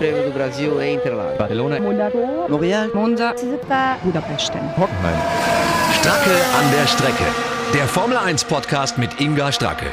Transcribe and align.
Prêmio 0.00 0.22
do 0.22 0.32
Brasil 0.32 0.80
em 0.80 0.94
Interlagos. 0.94 1.36
Barcelona, 1.36 1.78
Montreal, 1.78 2.88
Monza, 2.94 3.34
Budapest. 4.02 4.50
Hockenheim. 4.78 5.18
Stracke 5.92 6.36
an 6.58 6.70
der 6.70 6.86
Strecke. 6.86 7.24
Der 7.74 7.86
Formel 7.86 8.16
1 8.16 8.44
Podcast 8.44 8.96
mit 8.96 9.20
Inga 9.20 9.52
Stracke. 9.52 9.88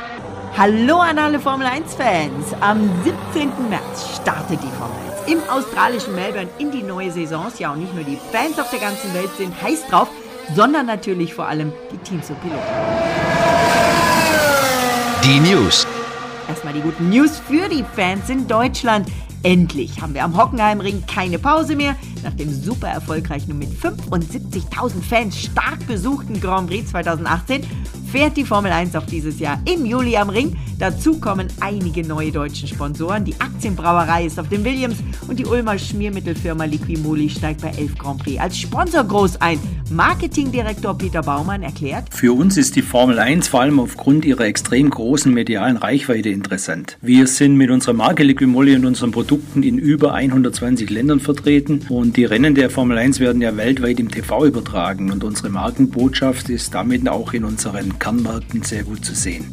Hallo 0.57 1.01
an 1.01 1.20
alle 1.20 1.41
Formel 1.41 1.67
1-Fans! 1.67 2.55
Am 2.62 2.89
17. 3.33 3.52
März 3.70 4.16
startet 4.21 4.59
die 4.64 4.71
Formel 4.80 4.96
1 5.25 5.34
im 5.34 5.50
australischen 5.50 6.16
Melbourne 6.16 6.48
in 6.58 6.71
die 6.71 6.84
neue 6.84 7.12
Saison. 7.12 7.52
Ja, 7.60 7.74
und 7.74 7.80
nicht 7.82 7.94
nur 7.94 8.05
die 8.05 8.18
Fans 8.32 8.58
auf 8.60 8.70
der 8.70 8.80
ganzen 8.80 9.14
Welt 9.14 9.32
sind 9.38 9.62
heiß 9.62 9.88
drauf, 9.89 10.08
sondern 10.55 10.86
natürlich 10.86 11.34
vor 11.34 11.50
allem 11.50 11.74
die 11.92 11.98
Teams 11.98 12.30
und 12.30 12.39
Piloten. 12.39 12.64
Die 15.26 15.39
News. 15.42 15.86
Erstmal 16.48 16.71
die 16.71 16.80
guten 16.80 17.10
News 17.10 17.42
für 17.46 17.68
die 17.68 17.84
Fans 17.94 18.30
in 18.30 18.48
Deutschland. 18.48 19.10
Endlich 19.43 20.01
haben 20.01 20.14
wir 20.14 20.23
am 20.23 20.36
Hockenheimring 20.37 21.04
keine 21.07 21.39
Pause 21.39 21.75
mehr. 21.75 21.95
Nach 22.27 22.33
dem 22.33 22.54
super 22.54 22.89
erfolgreichen 22.89 23.54
und 23.54 23.59
mit 23.59 23.69
75.000 23.69 25.01
Fans 25.01 25.39
stark 25.39 25.87
besuchten 25.87 26.41
Grand 26.41 26.67
Prix 26.67 26.89
2018 26.89 27.63
fährt 28.11 28.36
die 28.36 28.43
Formel 28.43 28.71
1 28.71 28.97
auch 28.97 29.05
dieses 29.05 29.39
Jahr 29.39 29.61
im 29.63 29.86
Juli 29.86 30.17
am 30.17 30.29
Ring. 30.29 30.57
Dazu 30.77 31.19
kommen 31.19 31.47
einige 31.61 32.05
neue 32.05 32.31
deutsche 32.31 32.67
Sponsoren. 32.67 33.23
Die 33.23 33.39
Aktienbrauerei 33.39 34.25
ist 34.25 34.39
auf 34.39 34.50
dem 34.50 34.66
Williams 34.66 34.97
und 35.27 35.39
die 35.39 35.45
Ulmer 35.45 35.77
Schmiermittelfirma 35.77 36.66
Liquimoli 36.66 37.30
steigt 37.30 37.61
bei 37.61 37.69
11 37.69 37.97
Grand 37.97 38.23
Prix 38.23 38.41
als 38.41 38.58
Sponsor 38.58 39.05
groß 39.05 39.39
ein. 39.41 39.59
Marketingdirektor 39.89 40.97
Peter 40.97 41.22
Baumann 41.22 41.64
erklärt, 41.64 42.14
Für 42.14 42.33
uns 42.33 42.58
ist 42.58 42.75
die 42.75 42.81
Formel 42.81 43.19
1 43.19 43.47
vor 43.47 43.61
allem 43.61 43.80
aufgrund 43.80 44.25
ihrer 44.25 44.44
extrem 44.44 44.89
großen 44.89 45.33
medialen 45.33 45.78
Reichweite 45.78 46.30
interessant. 46.30 46.97
Wir 47.02 47.25
sind 47.25 47.55
mit 47.55 47.72
unserer 47.72 47.94
Marke 47.94 48.23
Liquimolli 48.23 48.75
und 48.75 48.86
unseren 48.86 49.11
Produkten 49.11 49.64
in 49.64 49.78
über 49.78 50.14
120 50.14 50.89
Ländern 50.89 51.22
vertreten 51.22 51.86
und 51.88 52.17
die 52.18 52.26
Rennen 52.26 52.56
der 52.56 52.72
Formel 52.72 52.98
1 52.98 53.20
werden 53.20 53.44
ja 53.44 53.56
weltweit 53.56 54.00
im 54.00 54.10
TV 54.10 54.46
übertragen 54.46 55.12
und 55.12 55.23
unsere 55.23 55.50
Markenbotschaft 55.50 56.50
ist 56.50 56.74
damit 56.74 57.08
auch 57.08 57.32
in 57.32 57.46
unseren 57.46 58.00
Kernmärkten 58.00 58.64
sehr 58.64 58.84
gut 58.84 59.06
zu 59.06 59.14
sehen. 59.14 59.46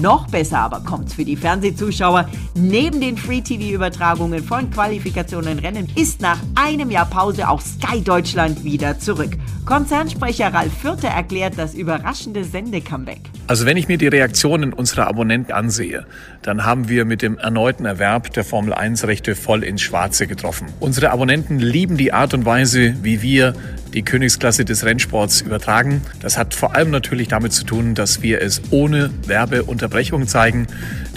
Noch 0.00 0.28
besser 0.28 0.60
aber 0.60 0.80
kommt's 0.80 1.14
für 1.14 1.24
die 1.24 1.34
Fernsehzuschauer. 1.34 2.28
Neben 2.54 3.00
den 3.00 3.16
Free-TV-Übertragungen 3.16 4.44
von 4.44 4.70
Qualifikationen 4.70 5.58
und 5.58 5.64
Rennen 5.64 5.88
ist 5.96 6.20
nach 6.20 6.38
einem 6.54 6.92
Jahr 6.92 7.06
Pause 7.06 7.48
auch 7.48 7.60
Sky 7.60 8.00
Deutschland 8.00 8.62
wieder 8.62 9.00
zurück. 9.00 9.36
Konzernsprecher 9.66 10.54
Ralf 10.54 10.72
Fürte 10.72 11.08
erklärt 11.08 11.54
das 11.56 11.74
überraschende 11.74 12.44
Sende-Comeback. 12.44 13.22
Also 13.46 13.66
wenn 13.66 13.76
ich 13.76 13.88
mir 13.88 13.98
die 13.98 14.08
Reaktionen 14.08 14.72
unserer 14.72 15.06
Abonnenten 15.06 15.52
ansehe, 15.52 16.06
dann 16.40 16.64
haben 16.64 16.88
wir 16.88 17.04
mit 17.04 17.20
dem 17.20 17.36
erneuten 17.36 17.84
Erwerb 17.84 18.32
der 18.32 18.42
Formel 18.42 18.72
1 18.72 19.06
Rechte 19.06 19.34
voll 19.34 19.64
ins 19.64 19.82
Schwarze 19.82 20.26
getroffen. 20.26 20.68
Unsere 20.80 21.10
Abonnenten 21.10 21.58
lieben 21.58 21.98
die 21.98 22.14
Art 22.14 22.32
und 22.32 22.46
Weise, 22.46 22.94
wie 23.02 23.20
wir 23.20 23.52
die 23.92 24.02
Königsklasse 24.02 24.64
des 24.64 24.86
Rennsports 24.86 25.42
übertragen. 25.42 26.00
Das 26.20 26.38
hat 26.38 26.54
vor 26.54 26.74
allem 26.74 26.90
natürlich 26.90 27.28
damit 27.28 27.52
zu 27.52 27.64
tun, 27.64 27.94
dass 27.94 28.22
wir 28.22 28.40
es 28.40 28.62
ohne 28.70 29.10
Werbeunterbrechung 29.26 30.26
zeigen. 30.26 30.66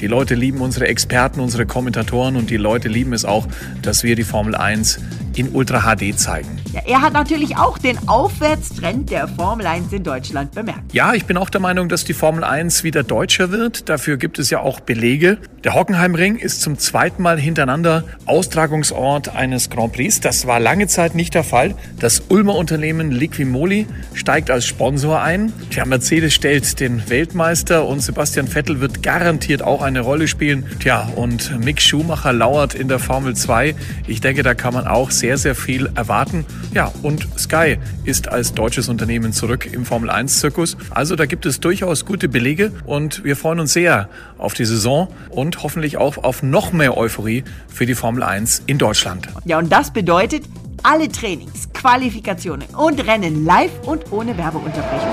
Die 0.02 0.08
Leute 0.08 0.36
lieben 0.36 0.60
unsere 0.60 0.88
Experten, 0.88 1.40
unsere 1.40 1.66
Kommentatoren 1.66 2.36
und 2.36 2.50
die 2.50 2.58
Leute 2.58 2.90
lieben 2.90 3.14
es 3.14 3.24
auch, 3.24 3.48
dass 3.82 4.04
wir 4.04 4.18
die 4.18 4.26
Formel 4.26 4.54
1 4.54 5.00
in 5.38 5.54
Ultra 5.54 5.96
HD 5.96 6.18
zeigen. 6.18 6.60
Ja, 6.74 6.82
er 6.86 7.02
hat 7.02 7.14
natürlich 7.14 7.58
auch 7.58 7.78
den 7.78 8.08
Aufwärtstrend 8.08 9.10
der 9.10 9.28
Formel 9.28 9.68
1 9.68 9.94
in 9.94 10.04
Deutschland 10.04 10.54
bemerkt. 10.54 10.94
Ja, 10.94 11.14
ich 11.14 11.26
bin 11.26 11.38
auch 11.38 11.50
der 11.50 11.62
Meinung, 11.62 11.90
dass 11.90 12.06
die 12.06 12.14
Formel 12.14 12.44
1 12.44 12.84
wieder 12.84 13.04
deutscher 13.04 13.52
wird. 13.52 13.90
Dafür 13.90 14.18
gibt 14.18 14.40
es 14.40 14.50
ja 14.50 14.60
auch 14.60 14.80
Belege. 14.80 15.38
Der 15.64 15.74
Hockenheimring 15.74 16.38
ist 16.38 16.62
zum 16.62 16.78
zweiten 16.78 17.22
Mal 17.22 17.38
hintereinander 17.38 18.06
Austragungsort 18.26 19.36
eines 19.36 19.70
Grand 19.70 19.92
Prix. 19.92 20.22
Das 20.22 20.48
war 20.48 20.62
lange 20.62 20.88
Zeit 20.88 21.14
nicht 21.14 21.34
der 21.34 21.44
Fall. 21.44 21.76
Das 22.00 22.24
Ulmer 22.30 22.56
Unternehmen 22.56 23.12
Liquimoli 23.12 23.86
steigt 24.14 24.50
als 24.50 24.66
Sponsor 24.66 25.22
ein. 25.22 25.52
Tja, 25.70 25.84
Mercedes 25.86 26.34
stellt 26.34 26.80
den 26.80 27.10
Weltmeister 27.10 27.86
und 27.86 28.00
Sebastian 28.00 28.48
Vettel 28.48 28.80
wird 28.80 29.04
garantiert 29.04 29.62
auch 29.62 29.82
eine 29.82 30.00
Rolle 30.00 30.30
spielen. 30.30 30.66
Tja, 30.80 31.12
und 31.16 31.60
Mick 31.60 31.82
Schumacher 31.82 32.32
lauert 32.32 32.74
in 32.74 32.88
der 32.88 33.00
Formel 33.00 33.36
2. 33.36 33.76
Ich 34.08 34.22
denke, 34.22 34.44
da 34.44 34.54
kann 34.54 34.74
man 34.74 34.88
auch 34.88 35.12
sehr, 35.12 35.27
sehr 35.36 35.56
viel 35.56 35.90
erwarten. 35.96 36.46
Ja, 36.74 36.94
und 37.02 37.28
Sky 37.38 37.78
ist 38.06 38.30
als 38.30 38.54
deutsches 38.54 38.88
Unternehmen 38.88 39.34
zurück 39.34 39.68
im 39.70 39.86
Formel 39.86 40.10
1-Zirkus. 40.10 40.78
Also 40.92 41.18
da 41.18 41.26
gibt 41.26 41.46
es 41.46 41.60
durchaus 41.60 42.06
gute 42.06 42.30
Belege 42.30 42.72
und 42.86 43.26
wir 43.26 43.36
freuen 43.36 43.60
uns 43.60 43.74
sehr 43.74 44.08
auf 44.38 44.54
die 44.54 44.64
Saison 44.64 45.10
und 45.30 45.64
hoffentlich 45.64 45.98
auch 45.98 46.18
auf 46.18 46.44
noch 46.44 46.72
mehr 46.72 46.96
Euphorie 46.96 47.44
für 47.68 47.86
die 47.86 47.96
Formel 47.96 48.24
1 48.24 48.64
in 48.68 48.78
Deutschland. 48.78 49.28
Ja, 49.44 49.58
und 49.58 49.70
das 49.72 49.92
bedeutet 49.92 50.44
alle 50.84 51.10
Trainings, 51.10 51.68
Qualifikationen 51.74 52.68
und 52.76 53.06
Rennen 53.06 53.44
live 53.46 53.72
und 53.84 54.12
ohne 54.12 54.38
Werbeunterbrechung. 54.38 55.10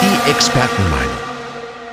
Die 0.00 0.30
Expertenmeinung. 0.30 1.17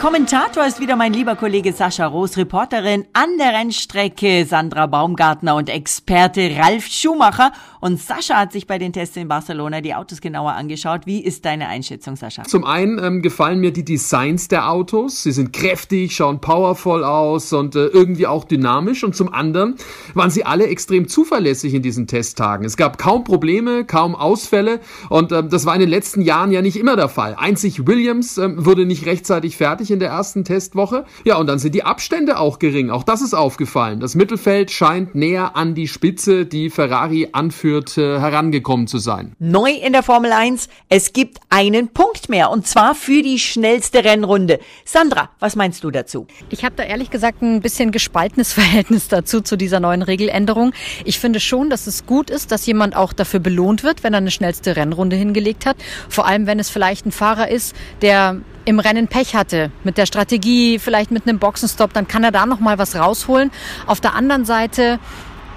Kommentator 0.05 0.67
ist 0.67 0.79
wieder 0.79 0.95
mein 0.95 1.13
lieber 1.13 1.35
Kollege 1.35 1.73
Sascha 1.73 2.05
Roos, 2.05 2.37
Reporterin 2.37 3.07
an 3.13 3.39
der 3.39 3.53
Rennstrecke 3.53 4.45
Sandra 4.45 4.85
Baumgartner 4.85 5.55
und 5.55 5.67
Experte 5.67 6.55
Ralf 6.59 6.85
Schumacher. 6.85 7.51
Und 7.85 8.01
Sascha 8.01 8.37
hat 8.39 8.51
sich 8.51 8.65
bei 8.65 8.79
den 8.79 8.93
Tests 8.93 9.15
in 9.15 9.27
Barcelona 9.27 9.79
die 9.79 9.93
Autos 9.93 10.19
genauer 10.19 10.53
angeschaut. 10.53 11.01
Wie 11.05 11.23
ist 11.23 11.45
deine 11.45 11.67
Einschätzung, 11.67 12.15
Sascha? 12.15 12.41
Zum 12.41 12.63
einen 12.63 12.97
ähm, 12.97 13.21
gefallen 13.21 13.59
mir 13.59 13.71
die 13.71 13.85
Designs 13.85 14.47
der 14.47 14.71
Autos. 14.71 15.21
Sie 15.21 15.31
sind 15.31 15.53
kräftig, 15.53 16.15
schauen 16.15 16.41
powerful 16.41 17.03
aus 17.03 17.53
und 17.53 17.75
äh, 17.75 17.85
irgendwie 17.85 18.25
auch 18.25 18.45
dynamisch. 18.45 19.03
Und 19.03 19.15
zum 19.15 19.31
anderen 19.31 19.75
waren 20.15 20.31
sie 20.31 20.43
alle 20.43 20.65
extrem 20.65 21.07
zuverlässig 21.07 21.75
in 21.75 21.83
diesen 21.83 22.07
Testtagen. 22.07 22.65
Es 22.65 22.75
gab 22.75 22.97
kaum 22.97 23.23
Probleme, 23.23 23.85
kaum 23.85 24.15
Ausfälle. 24.15 24.79
Und 25.09 25.31
ähm, 25.31 25.49
das 25.51 25.67
war 25.67 25.75
in 25.75 25.81
den 25.81 25.89
letzten 25.91 26.21
Jahren 26.21 26.51
ja 26.51 26.63
nicht 26.63 26.77
immer 26.77 26.95
der 26.95 27.07
Fall. 27.07 27.35
Einzig 27.37 27.85
Williams 27.85 28.39
ähm, 28.39 28.65
wurde 28.65 28.87
nicht 28.87 29.05
rechtzeitig 29.05 29.57
fertig 29.57 29.91
in 29.91 29.99
der 29.99 30.09
ersten 30.09 30.43
Testwoche. 30.43 31.05
Ja, 31.23 31.37
und 31.37 31.45
dann 31.45 31.59
sind 31.59 31.75
die 31.75 31.83
Abstände 31.83 32.39
auch 32.39 32.57
gering. 32.57 32.89
Auch 32.89 33.03
das 33.03 33.21
ist 33.21 33.35
aufgefallen. 33.35 33.99
Das 33.99 34.15
Mittelfeld 34.15 34.71
scheint 34.71 35.13
näher 35.13 35.55
an 35.55 35.75
die 35.75 35.87
Spitze, 35.87 36.47
die 36.47 36.71
Ferrari 36.71 37.29
anführt, 37.31 37.74
äh, 37.97 38.19
herangekommen 38.19 38.87
zu 38.87 38.97
sein. 38.97 39.35
Neu 39.39 39.71
in 39.71 39.93
der 39.93 40.03
Formel 40.03 40.31
1, 40.31 40.69
es 40.89 41.13
gibt 41.13 41.39
einen 41.49 41.89
Punkt 41.89 42.29
mehr 42.29 42.51
und 42.51 42.67
zwar 42.67 42.95
für 42.95 43.21
die 43.21 43.39
schnellste 43.39 44.03
Rennrunde. 44.03 44.59
Sandra, 44.85 45.29
was 45.39 45.55
meinst 45.55 45.83
du 45.83 45.91
dazu? 45.91 46.27
Ich 46.49 46.63
habe 46.63 46.75
da 46.75 46.83
ehrlich 46.83 47.09
gesagt 47.09 47.41
ein 47.41 47.61
bisschen 47.61 47.91
gespaltenes 47.91 48.53
Verhältnis 48.53 49.07
dazu, 49.07 49.41
zu 49.41 49.55
dieser 49.55 49.79
neuen 49.79 50.01
Regeländerung. 50.01 50.73
Ich 51.03 51.19
finde 51.19 51.39
schon, 51.39 51.69
dass 51.69 51.87
es 51.87 52.05
gut 52.05 52.29
ist, 52.29 52.51
dass 52.51 52.65
jemand 52.65 52.95
auch 52.95 53.13
dafür 53.13 53.39
belohnt 53.39 53.83
wird, 53.83 54.03
wenn 54.03 54.13
er 54.13 54.17
eine 54.17 54.31
schnellste 54.31 54.75
Rennrunde 54.75 55.15
hingelegt 55.15 55.65
hat. 55.65 55.77
Vor 56.09 56.25
allem, 56.25 56.47
wenn 56.47 56.59
es 56.59 56.69
vielleicht 56.69 57.05
ein 57.05 57.11
Fahrer 57.11 57.49
ist, 57.49 57.75
der 58.01 58.37
im 58.65 58.79
Rennen 58.79 59.07
Pech 59.07 59.35
hatte, 59.35 59.71
mit 59.83 59.97
der 59.97 60.05
Strategie, 60.07 60.79
vielleicht 60.79 61.11
mit 61.11 61.27
einem 61.27 61.39
Boxenstopp, 61.39 61.93
dann 61.93 62.07
kann 62.07 62.23
er 62.23 62.31
da 62.31 62.45
noch 62.45 62.59
mal 62.59 62.77
was 62.77 62.95
rausholen. 62.95 63.51
Auf 63.85 64.01
der 64.01 64.15
anderen 64.15 64.45
Seite 64.45 64.99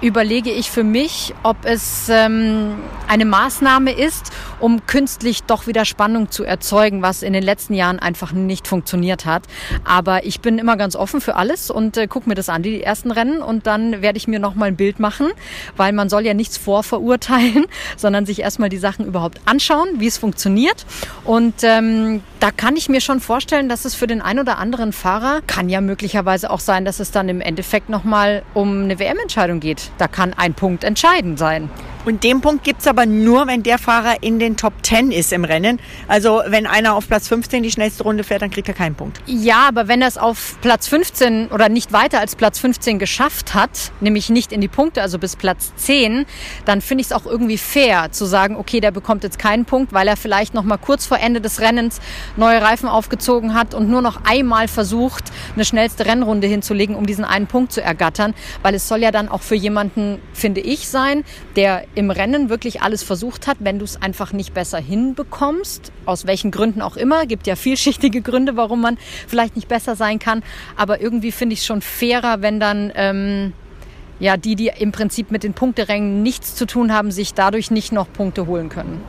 überlege 0.01 0.51
ich 0.51 0.71
für 0.71 0.83
mich, 0.83 1.33
ob 1.43 1.57
es 1.65 2.07
ähm, 2.09 2.75
eine 3.07 3.25
Maßnahme 3.25 3.91
ist, 3.91 4.31
um 4.59 4.85
künstlich 4.85 5.43
doch 5.43 5.67
wieder 5.67 5.83
Spannung 5.85 6.31
zu 6.31 6.43
erzeugen, 6.43 7.01
was 7.01 7.21
in 7.21 7.33
den 7.33 7.43
letzten 7.43 7.73
Jahren 7.73 7.99
einfach 7.99 8.31
nicht 8.31 8.67
funktioniert 8.67 9.25
hat. 9.25 9.43
Aber 9.83 10.25
ich 10.25 10.41
bin 10.41 10.57
immer 10.57 10.77
ganz 10.77 10.95
offen 10.95 11.21
für 11.21 11.35
alles 11.35 11.69
und 11.69 11.97
äh, 11.97 12.07
gucke 12.07 12.29
mir 12.29 12.35
das 12.35 12.49
an, 12.49 12.63
die 12.63 12.81
ersten 12.81 13.11
Rennen, 13.11 13.41
und 13.41 13.67
dann 13.67 14.01
werde 14.01 14.17
ich 14.17 14.27
mir 14.27 14.39
noch 14.39 14.55
mal 14.55 14.65
ein 14.65 14.75
Bild 14.75 14.99
machen, 14.99 15.27
weil 15.75 15.91
man 15.91 16.09
soll 16.09 16.25
ja 16.25 16.33
nichts 16.33 16.57
vorverurteilen, 16.57 17.65
sondern 17.97 18.25
sich 18.25 18.39
erstmal 18.41 18.69
die 18.69 18.77
Sachen 18.77 19.05
überhaupt 19.05 19.41
anschauen, 19.45 19.99
wie 19.99 20.07
es 20.07 20.17
funktioniert. 20.17 20.85
Und 21.25 21.55
ähm, 21.63 22.21
da 22.39 22.51
kann 22.51 22.75
ich 22.75 22.89
mir 22.89 23.01
schon 23.01 23.19
vorstellen, 23.19 23.69
dass 23.69 23.85
es 23.85 23.95
für 23.95 24.07
den 24.07 24.21
ein 24.21 24.39
oder 24.39 24.57
anderen 24.57 24.93
Fahrer 24.93 25.41
kann 25.47 25.69
ja 25.69 25.81
möglicherweise 25.81 26.49
auch 26.49 26.59
sein, 26.59 26.85
dass 26.85 26.99
es 26.99 27.11
dann 27.11 27.27
im 27.27 27.41
Endeffekt 27.41 27.89
noch 27.89 28.03
mal 28.03 28.43
um 28.53 28.83
eine 28.83 28.99
WM-Entscheidung 28.99 29.59
geht. 29.59 29.88
Da 29.97 30.07
kann 30.07 30.33
ein 30.33 30.53
Punkt 30.53 30.83
entscheidend 30.83 31.39
sein. 31.39 31.69
Und 32.09 32.23
den 32.23 32.41
Punkt 32.41 32.63
gibt's 32.63 32.87
aber 32.87 33.05
nur, 33.05 33.45
wenn 33.45 33.61
der 33.61 33.77
Fahrer 33.77 34.23
in 34.23 34.39
den 34.39 34.57
Top 34.57 34.73
10 34.81 35.11
ist 35.11 35.31
im 35.31 35.45
Rennen. 35.45 35.79
Also 36.07 36.41
wenn 36.47 36.65
einer 36.65 36.95
auf 36.95 37.07
Platz 37.07 37.27
15 37.27 37.61
die 37.61 37.69
schnellste 37.69 38.01
Runde 38.01 38.23
fährt, 38.23 38.41
dann 38.41 38.49
kriegt 38.49 38.67
er 38.67 38.73
keinen 38.73 38.95
Punkt. 38.95 39.21
Ja, 39.27 39.67
aber 39.67 39.87
wenn 39.87 40.01
er 40.01 40.07
es 40.07 40.17
auf 40.17 40.57
Platz 40.61 40.87
15 40.87 41.49
oder 41.49 41.69
nicht 41.69 41.93
weiter 41.93 42.19
als 42.19 42.35
Platz 42.35 42.57
15 42.57 42.97
geschafft 42.97 43.53
hat, 43.53 43.91
nämlich 43.99 44.31
nicht 44.31 44.51
in 44.51 44.59
die 44.59 44.67
Punkte, 44.67 45.03
also 45.03 45.19
bis 45.19 45.35
Platz 45.35 45.71
10, 45.75 46.25
dann 46.65 46.81
finde 46.81 47.01
ich 47.01 47.09
es 47.09 47.13
auch 47.13 47.27
irgendwie 47.27 47.59
fair 47.59 48.11
zu 48.11 48.25
sagen, 48.25 48.55
okay, 48.55 48.79
der 48.79 48.89
bekommt 48.89 49.23
jetzt 49.23 49.37
keinen 49.37 49.65
Punkt, 49.65 49.93
weil 49.93 50.07
er 50.07 50.17
vielleicht 50.17 50.55
noch 50.55 50.63
mal 50.63 50.77
kurz 50.77 51.05
vor 51.05 51.19
Ende 51.19 51.41
des 51.41 51.61
Rennens 51.61 51.99
neue 52.37 52.59
Reifen 52.59 52.89
aufgezogen 52.89 53.53
hat 53.53 53.75
und 53.75 53.87
nur 53.87 54.01
noch 54.01 54.23
einmal 54.23 54.67
versucht, 54.67 55.25
eine 55.53 55.63
schnellste 55.63 56.07
Rennrunde 56.07 56.47
hinzulegen, 56.47 56.95
um 56.95 57.05
diesen 57.05 57.23
einen 57.23 57.45
Punkt 57.45 57.71
zu 57.71 57.83
ergattern, 57.83 58.33
weil 58.63 58.73
es 58.73 58.87
soll 58.87 59.03
ja 59.03 59.11
dann 59.11 59.29
auch 59.29 59.43
für 59.43 59.53
jemanden, 59.53 60.19
finde 60.33 60.61
ich, 60.61 60.87
sein, 60.87 61.23
der 61.55 61.85
im 61.99 62.11
Rennen 62.11 62.49
wirklich 62.49 62.81
alles 62.81 63.03
versucht 63.03 63.45
hat, 63.45 63.57
wenn 63.59 63.77
du 63.77 63.83
es 63.83 64.01
einfach 64.01 64.31
nicht 64.31 64.53
besser 64.53 64.77
hinbekommst, 64.77 65.91
aus 66.05 66.25
welchen 66.25 66.49
Gründen 66.49 66.81
auch 66.81 66.95
immer, 66.95 67.25
gibt 67.25 67.45
ja 67.45 67.57
vielschichtige 67.57 68.21
Gründe, 68.21 68.55
warum 68.55 68.79
man 68.79 68.97
vielleicht 69.27 69.57
nicht 69.57 69.67
besser 69.67 69.97
sein 69.97 70.17
kann, 70.17 70.41
aber 70.77 71.01
irgendwie 71.01 71.33
finde 71.33 71.53
ich 71.53 71.59
es 71.59 71.65
schon 71.65 71.81
fairer, 71.81 72.41
wenn 72.41 72.61
dann 72.61 72.93
ähm, 72.95 73.51
ja, 74.21 74.37
die, 74.37 74.55
die 74.55 74.71
im 74.79 74.93
Prinzip 74.93 75.29
mit 75.29 75.43
den 75.43 75.53
Punkterängen 75.53 76.23
nichts 76.23 76.55
zu 76.55 76.65
tun 76.65 76.93
haben, 76.93 77.11
sich 77.11 77.33
dadurch 77.33 77.69
nicht 77.69 77.91
noch 77.91 78.11
Punkte 78.11 78.47
holen 78.47 78.69
können. 78.69 79.01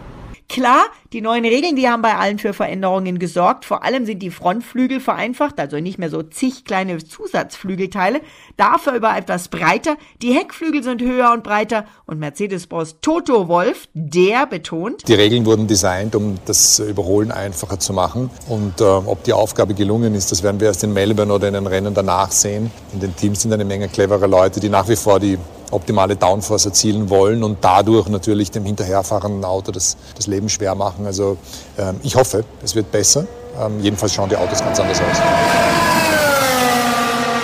Klar, 0.48 0.86
die 1.12 1.22
neuen 1.22 1.44
Regeln, 1.44 1.74
die 1.74 1.88
haben 1.88 2.02
bei 2.02 2.14
allen 2.14 2.38
für 2.38 2.52
Veränderungen 2.52 3.18
gesorgt. 3.18 3.64
Vor 3.64 3.82
allem 3.82 4.06
sind 4.06 4.20
die 4.20 4.30
Frontflügel 4.30 5.00
vereinfacht, 5.00 5.58
also 5.58 5.80
nicht 5.80 5.98
mehr 5.98 6.08
so 6.08 6.22
zig 6.22 6.64
kleine 6.64 6.98
Zusatzflügelteile, 7.04 8.20
dafür 8.56 8.94
aber 8.94 9.16
etwas 9.16 9.48
breiter. 9.48 9.96
Die 10.22 10.32
Heckflügel 10.32 10.84
sind 10.84 11.02
höher 11.02 11.32
und 11.32 11.42
breiter 11.42 11.84
und 12.06 12.20
Mercedes-Boss 12.20 13.00
Toto 13.00 13.48
Wolf, 13.48 13.88
der 13.92 14.46
betont. 14.46 15.08
Die 15.08 15.14
Regeln 15.14 15.46
wurden 15.46 15.66
designt, 15.66 16.14
um 16.14 16.36
das 16.44 16.78
Überholen 16.78 17.32
einfacher 17.32 17.80
zu 17.80 17.92
machen. 17.92 18.30
Und 18.48 18.80
äh, 18.80 18.84
ob 18.84 19.24
die 19.24 19.32
Aufgabe 19.32 19.74
gelungen 19.74 20.14
ist, 20.14 20.30
das 20.30 20.44
werden 20.44 20.60
wir 20.60 20.68
erst 20.68 20.84
in 20.84 20.92
Melbourne 20.92 21.32
oder 21.32 21.48
in 21.48 21.54
den 21.54 21.66
Rennen 21.66 21.92
danach 21.92 22.30
sehen. 22.30 22.70
In 22.92 23.00
den 23.00 23.16
Teams 23.16 23.42
sind 23.42 23.52
eine 23.52 23.64
Menge 23.64 23.88
cleverer 23.88 24.28
Leute, 24.28 24.60
die 24.60 24.68
nach 24.68 24.88
wie 24.88 24.96
vor 24.96 25.18
die 25.18 25.38
optimale 25.70 26.16
Downforce 26.16 26.66
erzielen 26.66 27.10
wollen 27.10 27.42
und 27.42 27.58
dadurch 27.62 28.08
natürlich 28.08 28.50
dem 28.50 28.64
hinterherfahrenden 28.64 29.44
Auto 29.44 29.72
das, 29.72 29.96
das 30.16 30.26
Leben 30.26 30.48
schwer 30.48 30.74
machen. 30.74 30.99
Also 31.06 31.38
ähm, 31.78 31.96
ich 32.02 32.14
hoffe, 32.14 32.44
es 32.62 32.74
wird 32.74 32.90
besser. 32.90 33.26
Ähm, 33.58 33.80
jedenfalls 33.80 34.14
schauen 34.14 34.28
die 34.28 34.36
Autos 34.36 34.60
ganz 34.60 34.78
anders 34.78 35.00
aus. 35.00 35.18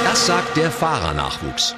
Das 0.04 0.26
sagt 0.26 0.56
der 0.56 0.70
Fahrernachwuchs. 0.70 1.74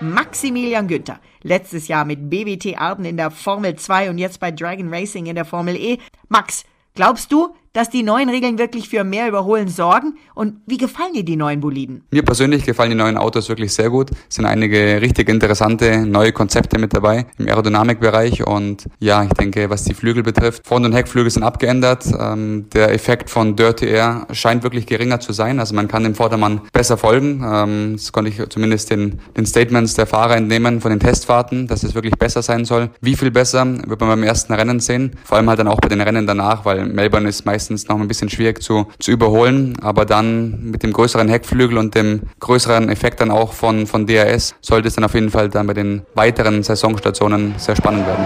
Maximilian 0.00 0.88
Günther. 0.88 1.20
Letztes 1.42 1.88
Jahr 1.88 2.04
mit 2.04 2.28
BWT 2.28 2.76
Arden 2.78 3.04
in 3.04 3.16
der 3.16 3.30
Formel 3.30 3.76
2 3.76 4.10
und 4.10 4.18
jetzt 4.18 4.40
bei 4.40 4.50
Dragon 4.50 4.92
Racing 4.92 5.26
in 5.26 5.34
der 5.34 5.44
Formel 5.44 5.76
E. 5.76 5.98
Max, 6.28 6.64
Glaubst 6.94 7.32
du, 7.32 7.54
dass 7.72 7.90
die 7.90 8.02
neuen 8.02 8.28
Regeln 8.28 8.58
wirklich 8.58 8.88
für 8.88 9.04
mehr 9.04 9.28
Überholen 9.28 9.68
sorgen? 9.68 10.14
Und 10.34 10.56
wie 10.66 10.76
gefallen 10.76 11.12
dir 11.14 11.24
die 11.24 11.36
neuen 11.36 11.60
Boliden? 11.60 12.04
Mir 12.10 12.22
persönlich 12.22 12.64
gefallen 12.64 12.90
die 12.90 12.96
neuen 12.96 13.16
Autos 13.16 13.48
wirklich 13.48 13.72
sehr 13.72 13.90
gut. 13.90 14.10
Es 14.28 14.36
sind 14.36 14.46
einige 14.46 15.00
richtig 15.00 15.28
interessante 15.28 16.06
neue 16.06 16.32
Konzepte 16.32 16.78
mit 16.78 16.94
dabei 16.94 17.26
im 17.38 17.48
Aerodynamikbereich. 17.48 18.46
Und 18.46 18.86
ja, 18.98 19.24
ich 19.24 19.32
denke, 19.32 19.70
was 19.70 19.84
die 19.84 19.94
Flügel 19.94 20.22
betrifft, 20.22 20.66
Front- 20.66 20.86
und 20.86 20.92
Heckflügel 20.92 21.30
sind 21.30 21.42
abgeändert. 21.42 22.06
Ähm, 22.18 22.66
der 22.72 22.92
Effekt 22.92 23.30
von 23.30 23.56
Dirty 23.56 23.86
Air 23.86 24.26
scheint 24.32 24.62
wirklich 24.62 24.86
geringer 24.86 25.20
zu 25.20 25.32
sein. 25.32 25.58
Also 25.58 25.74
man 25.74 25.88
kann 25.88 26.04
dem 26.04 26.14
Vordermann 26.14 26.60
besser 26.72 26.96
folgen. 26.96 27.42
Ähm, 27.44 27.92
das 27.96 28.12
konnte 28.12 28.30
ich 28.30 28.48
zumindest 28.48 28.90
den, 28.90 29.20
den 29.36 29.46
Statements 29.46 29.94
der 29.94 30.06
Fahrer 30.06 30.36
entnehmen 30.36 30.80
von 30.80 30.90
den 30.90 31.00
Testfahrten, 31.00 31.66
dass 31.66 31.82
es 31.82 31.94
wirklich 31.94 32.14
besser 32.18 32.42
sein 32.42 32.64
soll. 32.64 32.90
Wie 33.00 33.16
viel 33.16 33.30
besser, 33.30 33.66
wird 33.86 34.00
man 34.00 34.10
beim 34.10 34.22
ersten 34.22 34.52
Rennen 34.52 34.80
sehen. 34.80 35.12
Vor 35.24 35.36
allem 35.36 35.48
halt 35.48 35.58
dann 35.58 35.68
auch 35.68 35.80
bei 35.80 35.88
den 35.88 36.00
Rennen 36.00 36.26
danach, 36.26 36.64
weil 36.64 36.86
Melbourne 36.86 37.28
ist 37.28 37.44
meistens 37.62 37.86
noch 37.86 38.00
ein 38.00 38.08
bisschen 38.08 38.28
schwierig 38.28 38.60
zu, 38.60 38.88
zu 38.98 39.12
überholen, 39.12 39.76
aber 39.80 40.04
dann 40.04 40.70
mit 40.70 40.82
dem 40.82 40.92
größeren 40.92 41.28
Heckflügel 41.28 41.78
und 41.78 41.94
dem 41.94 42.22
größeren 42.40 42.88
Effekt 42.88 43.20
dann 43.20 43.30
auch 43.30 43.52
von, 43.52 43.86
von 43.86 44.04
DRS 44.04 44.56
sollte 44.60 44.88
es 44.88 44.94
dann 44.96 45.04
auf 45.04 45.14
jeden 45.14 45.30
Fall 45.30 45.48
dann 45.48 45.68
bei 45.68 45.74
den 45.74 46.02
weiteren 46.14 46.64
Saisonstationen 46.64 47.54
sehr 47.58 47.76
spannend 47.76 48.04
werden. 48.04 48.24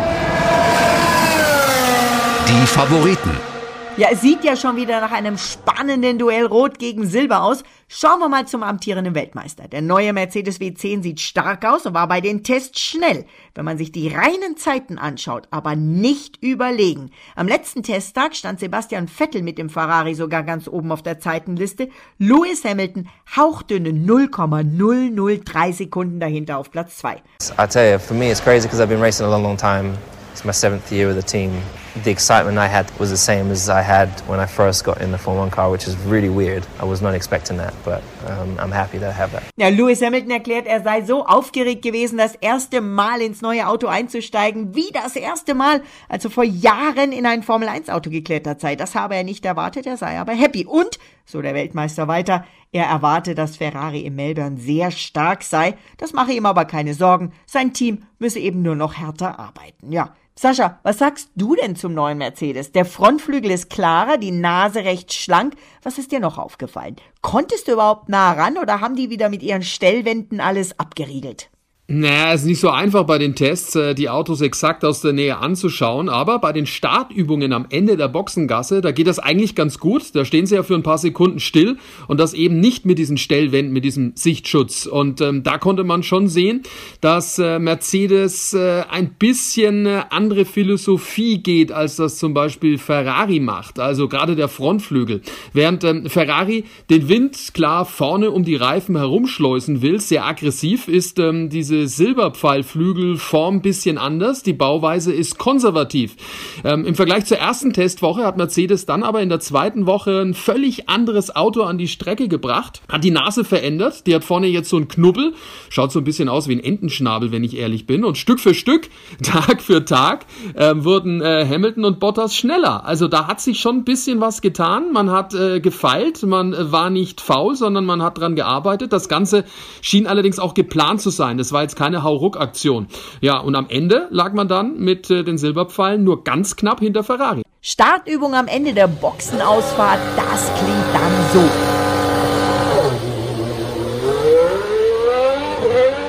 Die 2.49 2.67
Favoriten. 2.67 3.56
Ja, 3.99 4.09
es 4.13 4.21
sieht 4.21 4.45
ja 4.45 4.57
schon 4.57 4.77
wieder 4.77 5.01
nach 5.01 5.11
einem 5.11 5.39
spannenden 5.39 6.19
Duell 6.19 6.45
Rot 6.45 6.79
gegen 6.79 7.07
Silber 7.07 7.43
aus. 7.43 7.63
Schauen 7.89 8.19
wir 8.19 8.29
mal 8.29 8.47
zum 8.47 8.63
amtierenden 8.63 9.15
Weltmeister. 9.15 9.69
Der 9.69 9.81
neue 9.81 10.13
Mercedes 10.13 10.61
W10 10.61 11.03
sieht 11.03 11.19
stark 11.19 11.65
aus 11.65 11.87
und 11.87 11.95
war 11.95 12.07
bei 12.07 12.21
den 12.21 12.45
Tests 12.45 12.79
schnell, 12.79 13.25
wenn 13.55 13.65
man 13.65 13.79
sich 13.79 13.93
die 13.93 14.09
reinen 14.09 14.59
Zeiten 14.59 14.99
anschaut, 14.99 15.49
aber 15.51 15.77
nicht 15.77 16.43
überlegen. 16.43 17.11
Am 17.37 17.49
letzten 17.49 17.83
Testtag 17.83 18.37
stand 18.37 18.61
Sebastian 18.61 19.09
Vettel 19.09 19.41
mit 19.41 19.57
dem 19.57 19.71
Ferrari 19.71 20.15
sogar 20.15 20.43
ganz 20.43 20.69
oben 20.69 20.93
auf 20.93 21.03
der 21.03 21.19
Zeitenliste. 21.19 21.89
Lewis 22.19 22.65
Hamilton 22.65 23.09
hauchdünne 23.35 23.95
0,003 23.95 25.73
Sekunden 25.73 26.21
dahinter 26.21 26.59
auf 26.59 26.71
Platz 26.71 26.99
2. 26.99 27.15
I 27.59 27.67
tell 27.67 27.91
you, 27.91 27.99
for 27.99 28.15
me 28.15 28.31
it's 28.31 28.43
crazy 28.43 28.69
because 28.69 28.83
I've 28.83 28.91
been 28.91 29.01
racing 29.01 29.25
a 29.25 29.31
long, 29.31 29.43
long 29.43 29.57
time. 29.57 29.97
It's 30.37 30.44
my 30.44 30.53
seventh 30.53 30.93
year 30.93 31.06
with 31.06 31.17
the 31.17 31.23
team. 31.23 31.62
The 32.05 32.11
excitement 32.11 32.59
I 32.59 32.67
had 32.67 32.87
was 32.99 33.09
the 33.09 33.17
same 33.17 33.50
as 33.50 33.71
I 33.71 33.81
had 33.81 34.11
when 34.29 34.38
I 34.38 34.44
first 34.44 34.85
got 34.85 35.00
in 35.00 35.11
the 35.11 35.17
Formula 35.17 35.47
One 35.47 35.50
car, 35.50 35.71
which 35.71 35.88
is 35.88 35.97
really 36.05 36.29
weird. 36.29 36.67
I 36.79 36.85
was 36.85 37.00
not 37.00 37.15
expecting 37.15 37.56
that, 37.56 37.73
but 37.87 38.03
um, 38.27 38.59
I'm 38.59 38.71
happy 38.71 38.99
to 38.99 39.11
have 39.11 39.33
that. 39.33 39.44
Ja, 39.56 39.71
Lewis 39.71 40.03
Hamilton 40.03 40.31
erklärt, 40.33 40.67
er 40.67 40.83
sei 40.83 41.00
so 41.06 41.25
aufgeregt 41.25 41.81
gewesen, 41.81 42.19
das 42.19 42.35
erste 42.35 42.83
Mal 42.83 43.23
ins 43.23 43.41
neue 43.41 43.67
Auto 43.67 43.87
einzusteigen, 43.87 44.75
wie 44.75 44.91
das 44.93 45.17
erste 45.17 45.55
Mal, 45.55 45.81
also 46.11 46.29
vor 46.29 46.44
Jahren 46.44 47.12
in 47.12 47.25
ein 47.25 47.43
Formel 47.43 47.69
1 47.69 47.88
Auto 47.88 48.11
geklettert 48.11 48.61
sei. 48.61 48.77
Das 48.77 48.94
habe 48.94 49.17
er 49.17 49.25
nicht 49.25 49.47
erwartet, 49.47 49.87
er 49.87 49.97
sei 49.97 50.19
aber 50.21 50.35
happy. 50.35 50.67
Und, 50.67 50.99
so 51.25 51.41
der 51.41 51.55
Weltmeister 51.55 52.09
weiter, 52.09 52.44
er 52.73 52.85
erwarte, 52.85 53.35
dass 53.35 53.56
Ferrari 53.56 54.00
in 54.00 54.15
Melbourne 54.15 54.59
sehr 54.59 54.91
stark 54.91 55.43
sei. 55.44 55.77
Das 55.97 56.12
mache 56.12 56.33
ihm 56.33 56.44
aber 56.44 56.67
keine 56.67 56.93
Sorgen. 56.93 57.33
Sein 57.47 57.73
Team 57.73 58.03
müsse 58.19 58.38
eben 58.38 58.61
nur 58.61 58.75
noch 58.75 58.99
härter 58.99 59.38
arbeiten. 59.38 59.93
Ja, 59.93 60.15
Sascha, 60.38 60.81
was 60.83 60.99
sagst 60.99 61.31
du 61.35 61.55
denn 61.55 61.77
zum 61.77 61.94
neuen 61.94 62.19
Mercedes? 62.19 62.71
Der 62.71 62.85
Frontflügel 62.85 63.50
ist 63.50 63.71
klarer, 63.71 64.19
die 64.19 64.33
Nase 64.33 64.85
recht 64.85 65.15
schlank. 65.15 65.55
Was 65.83 65.97
ist 65.97 66.12
dir 66.12 66.21
noch 66.21 66.37
aufgefallen? 66.37 66.97
Konntest 67.23 67.69
du 67.69 67.73
überhaupt 67.73 68.11
nah 68.11 68.33
ran 68.33 68.59
oder 68.59 68.83
haben 68.83 68.97
die 68.97 69.09
wieder 69.09 69.31
mit 69.31 69.43
ihren 69.43 69.62
Stellwänden 69.62 70.41
alles 70.41 70.79
abgeriegelt? 70.79 71.49
Naja, 71.88 72.33
ist 72.33 72.44
nicht 72.44 72.59
so 72.59 72.71
einfach 72.71 73.05
bei 73.05 73.19
den 73.19 73.37
Tests, 73.37 73.77
äh, 73.77 73.94
die 73.94 74.09
Autos 74.09 74.41
exakt 74.41 74.85
aus 74.85 75.03
der 75.03 75.12
Nähe 75.12 75.37
anzuschauen, 75.38 76.09
aber 76.09 76.41
bei 76.41 76.53
den 76.53 76.67
Startübungen 76.67 77.53
am 77.53 77.67
Ende 77.71 77.97
der 77.97 78.09
Boxengasse, 78.09 78.81
da 78.81 78.91
geht 78.91 79.06
das 79.06 79.21
eigentlich 79.21 79.55
ganz 79.55 79.79
gut. 79.79 80.12
Da 80.12 80.25
stehen 80.25 80.47
sie 80.47 80.56
ja 80.56 80.65
für 80.65 80.75
ein 80.75 80.83
paar 80.83 80.99
Sekunden 80.99 81.38
still 81.38 81.77
und 82.09 82.19
das 82.19 82.35
eben 82.35 82.59
nicht 82.59 82.87
mit 82.87 82.99
diesen 82.99 83.19
Stellwänden, 83.19 83.73
mit 83.73 83.85
diesem 83.85 84.15
Sichtschutz. 84.17 84.87
Und 84.87 85.21
ähm, 85.21 85.44
da 85.44 85.59
konnte 85.59 85.85
man 85.85 86.03
schon 86.03 86.27
sehen, 86.27 86.65
dass 87.00 87.38
äh, 87.38 87.61
Mercedes 87.61 88.53
äh, 88.53 88.83
ein 88.91 89.11
bisschen 89.11 89.87
äh, 89.87 90.03
andere 90.11 90.44
Philosophie 90.44 91.38
geht, 91.38 91.71
als 91.71 91.94
das 91.94 92.19
zum 92.19 92.35
Beispiel 92.35 92.79
Ferrari 92.79 93.38
macht. 93.38 93.79
Also 93.79 94.09
gerade 94.09 94.35
der 94.35 94.49
Frontflügel. 94.49 95.21
Während 95.53 95.85
ähm, 95.85 96.11
Ferrari 96.11 96.65
den 96.91 97.09
Wind 97.09 97.55
klar 97.55 97.85
vorne 97.85 98.33
um 98.33 98.43
die 98.43 98.56
Reifen 98.56 98.97
herumschleusen 98.97 99.83
will, 99.83 100.00
sehr 100.00 100.27
aggressiv, 100.27 100.88
ist 100.88 101.21
ähm, 101.21 101.49
diese 101.49 101.75
diese 101.76 101.88
Silberpfeilflügelform 101.88 103.61
bisschen 103.61 103.99
anders. 103.99 104.43
Die 104.43 104.52
Bauweise 104.52 105.12
ist 105.12 105.38
konservativ. 105.38 106.17
Ähm, 106.64 106.84
Im 106.84 106.94
Vergleich 106.94 107.26
zur 107.26 107.38
ersten 107.38 107.73
Testwoche 107.73 108.25
hat 108.25 108.37
Mercedes 108.37 108.87
dann 108.87 109.02
aber 109.02 109.20
in 109.23 109.28
der 109.28 109.40
zweiten 109.40 109.87
Woche 109.87 110.23
ein 110.23 110.34
völlig 110.34 110.88
anderes 110.88 111.34
Auto 111.34 111.62
an 111.62 111.78
die 111.78 111.88
Strecke 111.88 112.28
gebracht, 112.28 112.82
hat 112.88 113.05
die 113.05 113.11
Nase 113.11 113.44
verändert. 113.44 114.06
Die 114.06 114.14
hat 114.14 114.25
vorne 114.25 114.46
jetzt 114.46 114.69
so 114.69 114.76
einen 114.76 114.88
Knubbel, 114.88 115.34
schaut 115.69 115.93
so 115.93 116.00
ein 116.00 116.05
bisschen 116.05 116.28
aus 116.28 116.49
wie 116.49 116.56
ein 116.56 116.64
Entenschnabel, 116.64 117.33
wenn 117.33 117.45
ich 117.45 117.56
ehrlich 117.56 117.87
bin. 117.87 118.04
Und 118.04 118.18
Stück 118.18 118.40
für 118.40 118.54
Stück, 118.54 118.88
Tag 119.23 119.62
für 119.62 119.85
Tag, 119.85 120.26
äh, 120.54 120.75
wurden 120.76 121.21
äh, 121.21 121.47
Hamilton 121.49 121.85
und 121.85 122.00
Bottas 122.00 122.37
schneller. 122.37 122.85
Also 122.85 123.09
da 123.09 123.26
hat 123.26 123.40
sich 123.40 123.61
schon 123.61 123.78
ein 123.78 123.85
bisschen 123.85 124.21
was 124.21 124.40
getan. 124.40 124.92
Man 124.92 125.11
hat 125.11 125.35
äh, 125.35 125.61
gefeilt, 125.61 126.23
man 126.23 126.52
äh, 126.52 126.73
war 126.73 126.90
nicht 126.90 127.21
faul, 127.21 127.56
sondern 127.56 127.85
man 127.85 128.02
hat 128.02 128.18
dran 128.18 128.37
gearbeitet. 128.37 128.92
Das 128.92 129.09
Ganze 129.09 129.45
schien 129.83 130.06
allerdings 130.06 130.38
auch 130.38 130.54
geplant 130.54 131.00
zu 131.00 131.11
sein. 131.11 131.38
Das 131.38 131.52
war 131.52 131.65
jetzt 131.66 131.76
keine 131.76 132.04
Hauruck-Aktion. 132.04 132.87
Ja, 133.20 133.38
und 133.38 133.56
am 133.56 133.66
Ende 133.68 134.06
lag 134.11 134.32
man 134.32 134.46
dann 134.46 134.78
mit 134.78 135.11
äh, 135.11 135.25
den 135.25 135.37
Silberpfeilen 135.37 136.04
nur 136.04 136.23
ganz 136.23 136.54
knapp 136.54 136.78
hinter 136.78 137.02
Ferrari. 137.02 137.42
Startübung 137.61 138.35
am 138.35 138.46
Ende 138.46 138.73
der 138.73 138.87
Boxenausfahrt, 138.87 139.99
das 140.16 140.44
klingt 140.58 140.94
dann 140.94 141.12
so. 141.32 141.42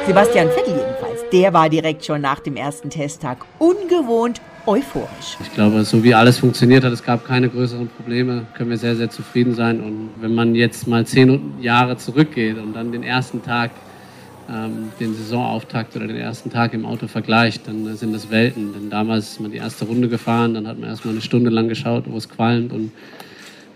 Sebastian 0.05 0.49
Vettel 0.49 0.75
jedenfalls, 0.75 1.25
der 1.33 1.53
war 1.53 1.67
direkt 1.69 2.05
schon 2.05 2.21
nach 2.21 2.39
dem 2.39 2.55
ersten 2.55 2.91
Testtag 2.91 3.39
ungewohnt 3.57 4.39
euphorisch. 4.67 5.37
Ich 5.41 5.51
glaube, 5.53 5.83
so 5.83 6.03
wie 6.03 6.13
alles 6.13 6.37
funktioniert 6.37 6.83
hat, 6.83 6.93
es 6.93 7.03
gab 7.03 7.25
keine 7.25 7.49
größeren 7.49 7.89
Probleme, 7.89 8.45
können 8.53 8.69
wir 8.69 8.77
sehr, 8.77 8.95
sehr 8.95 9.09
zufrieden 9.09 9.55
sein. 9.55 9.81
Und 9.81 10.09
wenn 10.21 10.35
man 10.35 10.53
jetzt 10.53 10.87
mal 10.87 11.05
zehn 11.05 11.55
Jahre 11.59 11.97
zurückgeht 11.97 12.57
und 12.57 12.73
dann 12.73 12.91
den 12.91 13.03
ersten 13.03 13.41
Tag 13.41 13.71
ähm, 14.49 14.89
den 14.99 15.13
Saisonauftakt 15.13 15.95
oder 15.95 16.07
den 16.07 16.17
ersten 16.17 16.49
Tag 16.49 16.73
im 16.73 16.85
Auto 16.85 17.07
vergleicht, 17.07 17.67
dann 17.67 17.95
sind 17.95 18.13
das 18.13 18.29
Welten. 18.29 18.73
Denn 18.73 18.89
damals 18.89 19.31
ist 19.31 19.41
man 19.41 19.51
die 19.51 19.57
erste 19.57 19.85
Runde 19.85 20.07
gefahren, 20.07 20.53
dann 20.53 20.67
hat 20.67 20.79
man 20.79 20.89
erstmal 20.89 21.13
eine 21.13 21.21
Stunde 21.21 21.49
lang 21.49 21.67
geschaut, 21.67 22.05
wo 22.07 22.17
es 22.17 22.29
qualmt 22.29 22.71
und 22.71 22.91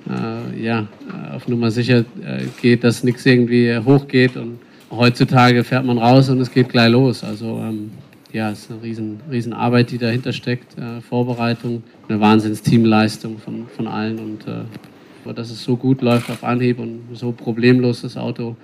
äh, 0.10 0.64
ja, 0.64 0.88
auf 1.34 1.48
Nummer 1.48 1.72
sicher 1.72 2.00
äh, 2.00 2.46
geht, 2.62 2.84
dass 2.84 3.04
nichts 3.04 3.26
irgendwie 3.26 3.78
hochgeht 3.78 4.36
und 4.36 4.60
heutzutage 4.90 5.64
fährt 5.64 5.86
man 5.86 5.98
raus 5.98 6.30
und 6.30 6.40
es 6.40 6.52
geht 6.52 6.70
gleich 6.70 6.92
los. 6.92 7.24
Also 7.24 7.60
ähm, 7.60 7.92
ja, 8.32 8.52
es 8.52 8.62
ist 8.62 8.72
eine 8.72 8.82
riesen, 8.82 9.20
riesen 9.30 9.54
Arbeit, 9.54 9.92
die 9.92 9.98
dahinter 9.98 10.34
steckt, 10.34 10.78
äh, 10.78 11.02
Vorbereitung, 11.02 11.84
eine 12.08 12.20
Wahnsinns-Teamleistung 12.20 13.38
von, 13.40 13.68
von 13.68 13.88
allen 13.88 14.20
und 14.20 14.48
äh, 14.48 15.34
dass 15.34 15.52
es 15.52 15.64
so 15.64 15.76
gut 15.76 16.02
läuft 16.02 16.30
auf 16.30 16.44
Anhieb 16.44 16.80
und 16.80 17.02
so 17.14 17.32
problemlos 17.32 18.02
das 18.02 18.18
Auto 18.18 18.56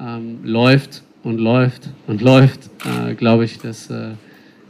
ähm, 0.00 0.38
läuft, 0.44 1.02
und 1.26 1.38
läuft 1.38 1.90
und 2.06 2.22
läuft, 2.22 2.70
äh, 2.84 3.14
glaube 3.14 3.44
ich, 3.44 3.58
dass 3.58 3.90
äh, 3.90 4.12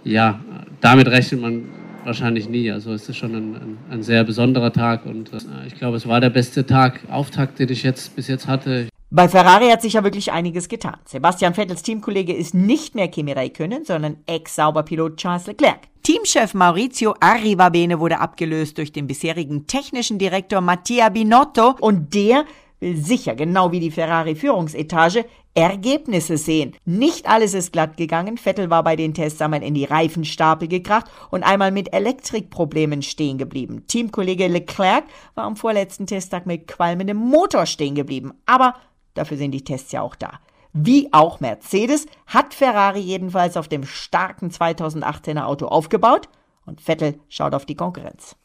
ja, 0.04 0.40
damit 0.80 1.06
rechnet 1.08 1.40
man 1.40 1.64
wahrscheinlich 2.04 2.48
nie. 2.48 2.70
Also 2.70 2.92
es 2.92 3.08
ist 3.08 3.16
schon 3.16 3.34
ein, 3.34 3.54
ein, 3.54 3.78
ein 3.90 4.02
sehr 4.02 4.25
besonderer 4.25 4.72
Tag 4.72 5.04
und 5.04 5.32
äh, 5.32 5.66
ich 5.66 5.75
glaube, 5.75 5.98
es 5.98 6.08
war 6.08 6.20
der 6.20 6.30
beste 6.30 6.64
Tag, 6.64 7.00
Auftakt, 7.10 7.58
den 7.58 7.68
ich 7.68 7.82
jetzt 7.82 8.16
bis 8.16 8.28
jetzt 8.28 8.46
hatte. 8.46 8.88
Bei 9.10 9.28
Ferrari 9.28 9.68
hat 9.68 9.82
sich 9.82 9.92
ja 9.92 10.02
wirklich 10.02 10.32
einiges 10.32 10.68
getan. 10.68 10.96
Sebastian 11.04 11.54
Vettels 11.54 11.82
Teamkollege 11.82 12.32
ist 12.32 12.54
nicht 12.54 12.94
mehr 12.94 13.08
Kimi 13.08 13.32
Räikkönen, 13.32 13.84
sondern 13.84 14.16
Ex-Sauberpilot 14.26 15.18
Charles 15.18 15.46
Leclerc. 15.46 15.80
Teamchef 16.02 16.54
Maurizio 16.54 17.14
Arrivabene 17.20 18.00
wurde 18.00 18.18
abgelöst 18.18 18.78
durch 18.78 18.92
den 18.92 19.06
bisherigen 19.06 19.66
technischen 19.66 20.18
Direktor 20.18 20.60
Mattia 20.60 21.08
Binotto 21.08 21.76
und 21.80 22.14
der 22.14 22.44
will 22.80 22.97
sicher, 22.97 23.35
genau 23.35 23.73
wie 23.73 23.80
die 23.80 23.90
Ferrari-Führungsetage, 23.90 25.25
Ergebnisse 25.54 26.37
sehen. 26.37 26.75
Nicht 26.85 27.28
alles 27.28 27.54
ist 27.54 27.73
glatt 27.73 27.97
gegangen. 27.97 28.37
Vettel 28.37 28.68
war 28.68 28.85
bei 28.85 28.97
den 28.97 29.14
Tests 29.14 29.40
einmal 29.40 29.62
in 29.62 29.75
die 29.75 29.85
Reifenstapel 29.85 30.68
gekracht 30.68 31.06
und 31.30 31.42
einmal 31.42 31.73
mit 31.73 31.92
Elektrikproblemen 31.95 33.02
stehen 33.02 33.38
geblieben. 33.38 33.85
Teamkollege 33.87 34.49
Leclerc 34.49 35.04
war 35.35 35.45
am 35.45 35.56
vorletzten 35.56 36.06
Testtag 36.06 36.45
mit 36.45 36.66
qualmendem 36.66 37.16
Motor 37.16 37.64
stehen 37.64 37.95
geblieben. 37.95 38.35
Aber 38.45 38.75
Dafür 39.16 39.38
sind 39.38 39.50
die 39.52 39.64
Tests 39.64 39.90
ja 39.92 40.02
auch 40.02 40.14
da. 40.14 40.38
Wie 40.73 41.09
auch 41.12 41.40
Mercedes 41.40 42.06
hat 42.26 42.52
Ferrari 42.52 43.00
jedenfalls 43.00 43.56
auf 43.56 43.66
dem 43.66 43.85
starken 43.85 44.50
2018er 44.50 45.45
Auto 45.45 45.66
aufgebaut 45.66 46.28
und 46.66 46.83
Vettel 46.83 47.18
schaut 47.28 47.54
auf 47.54 47.64
die 47.64 47.75
Konkurrenz. 47.75 48.37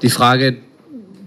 Die 0.00 0.08
Frage, 0.08 0.62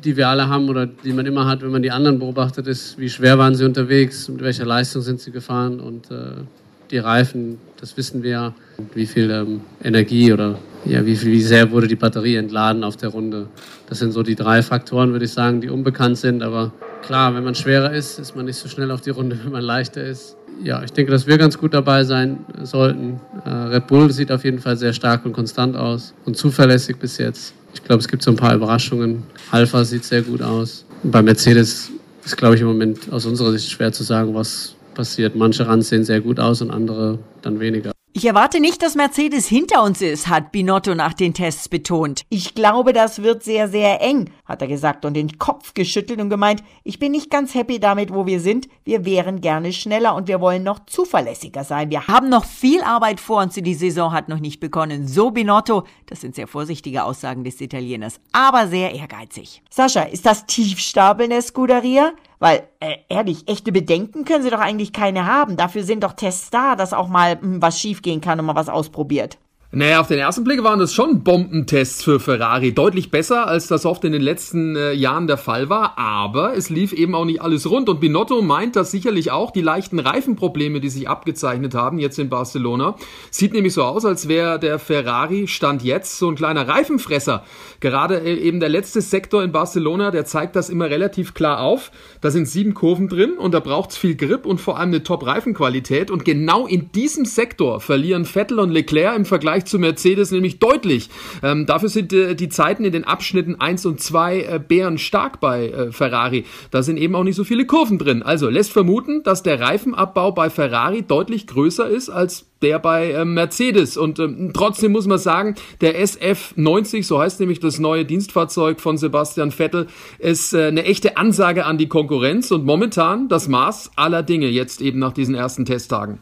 die 0.03 0.17
wir 0.17 0.27
alle 0.27 0.50
haben 0.50 0.70
oder 0.70 0.86
die 0.86 1.13
man 1.13 1.25
immer 1.25 1.46
hat, 1.46 1.62
wenn 1.62 1.72
man 1.72 1.81
die 1.81 1.91
anderen 1.91 2.20
beobachtet, 2.20 2.67
ist, 2.67 2.98
wie 2.98 3.10
schwer 3.10 3.38
waren 3.38 3.55
sie 3.55 3.65
unterwegs, 3.65 4.27
mit 4.29 4.41
welcher 4.41 4.65
Leistung 4.65 5.01
sind 5.01 5.20
sie 5.20 5.31
gefahren 5.31 5.79
und 5.79 6.10
äh, 6.12 6.41
die 6.89 6.98
Reifen, 6.98 7.58
das 7.79 7.96
wissen 7.98 8.22
wir, 8.24 8.53
wie 8.93 9.05
viel 9.05 9.29
ähm, 9.31 9.62
Energie 9.84 10.34
oder 10.34 10.58
ja, 10.86 11.05
wie, 11.05 11.22
wie 11.22 11.41
sehr 11.41 11.72
wurde 11.72 11.88
die 11.88 11.96
Batterie 11.96 12.36
entladen 12.36 12.84
auf 12.84 12.98
der 12.98 13.10
Runde. 13.10 13.48
Das 13.88 14.00
sind 14.00 14.12
so 14.12 14.24
die 14.24 14.36
drei 14.36 14.63
Faktoren, 14.63 15.12
würde 15.12 15.25
ich 15.25 15.31
sagen, 15.31 15.62
die 15.62 15.70
unbekannt 15.70 16.17
sind, 16.17 16.41
aber 16.41 16.74
Klar, 17.01 17.34
wenn 17.34 17.43
man 17.43 17.55
schwerer 17.55 17.91
ist, 17.91 18.20
ist 18.20 18.36
man 18.36 18.46
nicht 18.46 18.58
so 18.58 18.70
schnell 18.70 18.91
auf 18.91 19.01
die 19.01 19.10
Runde, 19.10 19.38
wenn 19.43 19.51
man 19.51 19.63
leichter 19.63 20.03
ist. 20.03 20.38
Ja, 20.63 20.84
ich 20.84 20.93
denke, 20.93 21.12
dass 21.12 21.25
wir 21.25 21.38
ganz 21.38 21.58
gut 21.58 21.74
dabei 21.74 22.03
sein 22.03 22.46
sollten. 22.62 23.20
Äh, 23.46 23.50
Red 23.50 23.88
Bull 23.88 24.12
sieht 24.12 24.31
auf 24.31 24.43
jeden 24.43 24.60
Fall 24.60 24.77
sehr 24.77 24.93
stark 24.93 25.25
und 25.25 25.34
konstant 25.34 25.75
aus 25.75 26.13
und 26.25 26.38
zuverlässig 26.38 26.98
bis 26.98 27.17
jetzt. 27.17 27.55
Ich 27.73 27.83
glaube, 27.83 28.01
es 28.01 28.07
gibt 28.07 28.21
so 28.23 28.31
ein 28.31 28.37
paar 28.37 28.55
Überraschungen. 28.55 29.23
Alpha 29.51 29.83
sieht 29.83 30.03
sehr 30.03 30.21
gut 30.21 30.41
aus. 30.41 30.85
bei 31.03 31.21
Mercedes 31.21 31.91
ist, 32.23 32.37
glaube 32.37 32.55
ich, 32.55 32.61
im 32.61 32.67
Moment 32.67 33.11
aus 33.11 33.25
unserer 33.25 33.51
Sicht 33.51 33.69
schwer 33.69 33.91
zu 33.91 34.03
sagen, 34.03 34.33
was 34.33 34.75
passiert. 34.93 35.35
Manche 35.35 35.67
Runs 35.67 35.89
sehen 35.89 36.03
sehr 36.03 36.21
gut 36.21 36.39
aus 36.39 36.61
und 36.61 36.71
andere 36.71 37.19
dann 37.41 37.59
weniger. 37.59 37.91
Ich 38.13 38.25
erwarte 38.25 38.59
nicht, 38.59 38.83
dass 38.83 38.95
Mercedes 38.95 39.47
hinter 39.47 39.83
uns 39.83 40.01
ist, 40.01 40.27
hat 40.27 40.51
Binotto 40.51 40.93
nach 40.95 41.13
den 41.13 41.33
Tests 41.33 41.69
betont. 41.69 42.23
Ich 42.27 42.55
glaube, 42.55 42.91
das 42.91 43.23
wird 43.23 43.41
sehr, 43.41 43.69
sehr 43.69 44.01
eng, 44.01 44.29
hat 44.43 44.61
er 44.61 44.67
gesagt 44.67 45.05
und 45.05 45.13
den 45.13 45.39
Kopf 45.39 45.73
geschüttelt 45.73 46.19
und 46.19 46.29
gemeint, 46.29 46.61
ich 46.83 46.99
bin 46.99 47.13
nicht 47.13 47.29
ganz 47.29 47.55
happy 47.55 47.79
damit, 47.79 48.13
wo 48.13 48.25
wir 48.25 48.41
sind. 48.41 48.67
Wir 48.83 49.05
wären 49.05 49.39
gerne 49.39 49.71
schneller 49.71 50.13
und 50.13 50.27
wir 50.27 50.41
wollen 50.41 50.63
noch 50.63 50.85
zuverlässiger 50.87 51.63
sein. 51.63 51.89
Wir 51.89 52.07
haben 52.07 52.27
noch 52.27 52.43
viel 52.43 52.81
Arbeit 52.81 53.21
vor 53.21 53.41
uns 53.41 53.55
die 53.55 53.73
Saison 53.73 54.11
hat 54.11 54.27
noch 54.27 54.39
nicht 54.39 54.59
begonnen. 54.59 55.07
So 55.07 55.31
Binotto, 55.31 55.85
das 56.07 56.19
sind 56.19 56.35
sehr 56.35 56.47
vorsichtige 56.47 57.05
Aussagen 57.05 57.45
des 57.45 57.61
Italieners, 57.61 58.19
aber 58.33 58.67
sehr 58.67 58.93
ehrgeizig. 58.93 59.61
Sascha, 59.69 60.01
ist 60.01 60.25
das 60.25 60.45
Tiefstapeln 60.47 61.29
der 61.29 61.41
Scuderia? 61.41 62.11
Weil, 62.41 62.63
äh, 62.79 62.98
ehrlich, 63.07 63.48
echte 63.48 63.71
Bedenken 63.71 64.25
können 64.25 64.41
sie 64.43 64.50
doch 64.50 64.60
eigentlich 64.60 64.93
keine 64.93 65.27
haben. 65.27 65.57
Dafür 65.57 65.83
sind 65.83 66.03
doch 66.03 66.13
Tests 66.13 66.50
da, 66.50 66.75
dass 66.75 66.91
auch 66.91 67.07
mal 67.07 67.39
hm, 67.39 67.62
was 67.62 67.79
schiefgehen 67.79 68.19
kann 68.19 68.39
und 68.39 68.48
mal 68.48 68.55
was 68.55 68.67
ausprobiert. 68.67 69.38
Naja, 69.73 70.01
auf 70.01 70.09
den 70.09 70.19
ersten 70.19 70.43
Blick 70.43 70.63
waren 70.63 70.79
das 70.79 70.93
schon 70.93 71.23
Bombentests 71.23 72.03
für 72.03 72.19
Ferrari. 72.19 72.73
Deutlich 72.73 73.09
besser, 73.09 73.47
als 73.47 73.67
das 73.67 73.85
oft 73.85 74.03
in 74.03 74.11
den 74.11 74.21
letzten 74.21 74.75
äh, 74.75 74.91
Jahren 74.91 75.27
der 75.27 75.37
Fall 75.37 75.69
war. 75.69 75.97
Aber 75.97 76.57
es 76.57 76.69
lief 76.69 76.91
eben 76.91 77.15
auch 77.15 77.23
nicht 77.23 77.41
alles 77.41 77.69
rund. 77.69 77.87
Und 77.87 78.01
Binotto 78.01 78.41
meint 78.41 78.75
das 78.75 78.91
sicherlich 78.91 79.31
auch. 79.31 79.49
Die 79.49 79.61
leichten 79.61 79.99
Reifenprobleme, 79.99 80.81
die 80.81 80.89
sich 80.89 81.07
abgezeichnet 81.07 81.73
haben, 81.73 81.99
jetzt 81.99 82.19
in 82.19 82.27
Barcelona. 82.27 82.97
Sieht 83.29 83.53
nämlich 83.53 83.73
so 83.73 83.83
aus, 83.83 84.03
als 84.03 84.27
wäre 84.27 84.59
der 84.59 84.77
Ferrari 84.77 85.47
Stand 85.47 85.83
jetzt 85.83 86.19
so 86.19 86.27
ein 86.27 86.35
kleiner 86.35 86.67
Reifenfresser. 86.67 87.45
Gerade 87.79 88.19
äh, 88.19 88.35
eben 88.39 88.59
der 88.59 88.67
letzte 88.67 88.99
Sektor 88.99 89.41
in 89.41 89.53
Barcelona, 89.53 90.11
der 90.11 90.25
zeigt 90.25 90.57
das 90.57 90.69
immer 90.69 90.89
relativ 90.89 91.33
klar 91.33 91.61
auf. 91.61 91.93
Da 92.19 92.29
sind 92.29 92.45
sieben 92.45 92.73
Kurven 92.73 93.07
drin 93.07 93.37
und 93.37 93.53
da 93.53 93.61
braucht's 93.61 93.95
viel 93.95 94.15
Grip 94.15 94.45
und 94.45 94.59
vor 94.59 94.77
allem 94.77 94.89
eine 94.89 95.03
Top-Reifenqualität. 95.03 96.11
Und 96.11 96.25
genau 96.25 96.67
in 96.67 96.91
diesem 96.91 97.23
Sektor 97.23 97.79
verlieren 97.79 98.25
Vettel 98.25 98.59
und 98.59 98.71
Leclerc 98.71 99.15
im 99.15 99.23
Vergleich 99.23 99.60
Vergleich 99.61 99.65
zu 99.65 99.79
Mercedes 99.79 100.31
nämlich 100.31 100.59
deutlich. 100.59 101.09
Ähm, 101.43 101.65
dafür 101.65 101.89
sind 101.89 102.13
äh, 102.13 102.35
die 102.35 102.49
Zeiten 102.49 102.85
in 102.85 102.91
den 102.91 103.03
Abschnitten 103.03 103.59
1 103.59 103.85
und 103.85 104.01
2 104.01 104.41
äh, 104.41 104.59
bären 104.59 104.97
stark 104.97 105.39
bei 105.39 105.69
äh, 105.69 105.91
Ferrari. 105.91 106.45
Da 106.71 106.83
sind 106.83 106.97
eben 106.97 107.15
auch 107.15 107.23
nicht 107.23 107.35
so 107.35 107.43
viele 107.43 107.65
Kurven 107.65 107.97
drin. 107.97 108.23
Also 108.23 108.49
lässt 108.49 108.71
vermuten, 108.71 109.23
dass 109.23 109.43
der 109.43 109.59
Reifenabbau 109.59 110.31
bei 110.31 110.49
Ferrari 110.49 111.03
deutlich 111.03 111.47
größer 111.47 111.87
ist 111.87 112.09
als 112.09 112.50
der 112.61 112.79
bei 112.79 113.11
äh, 113.11 113.25
Mercedes. 113.25 113.97
Und 113.97 114.19
ähm, 114.19 114.51
trotzdem 114.53 114.91
muss 114.91 115.07
man 115.07 115.17
sagen, 115.17 115.55
der 115.81 116.01
SF90, 116.01 117.03
so 117.03 117.19
heißt 117.19 117.39
nämlich 117.39 117.59
das 117.59 117.79
neue 117.79 118.05
Dienstfahrzeug 118.05 118.79
von 118.79 118.97
Sebastian 118.97 119.51
Vettel, 119.51 119.87
ist 120.19 120.53
äh, 120.53 120.67
eine 120.67 120.83
echte 120.85 121.17
Ansage 121.17 121.65
an 121.65 121.77
die 121.77 121.87
Konkurrenz 121.87 122.51
und 122.51 122.65
momentan 122.65 123.27
das 123.27 123.47
Maß 123.47 123.91
aller 123.95 124.23
Dinge 124.23 124.47
jetzt 124.47 124.81
eben 124.81 124.99
nach 124.99 125.13
diesen 125.13 125.35
ersten 125.35 125.65
Testtagen. 125.65 126.19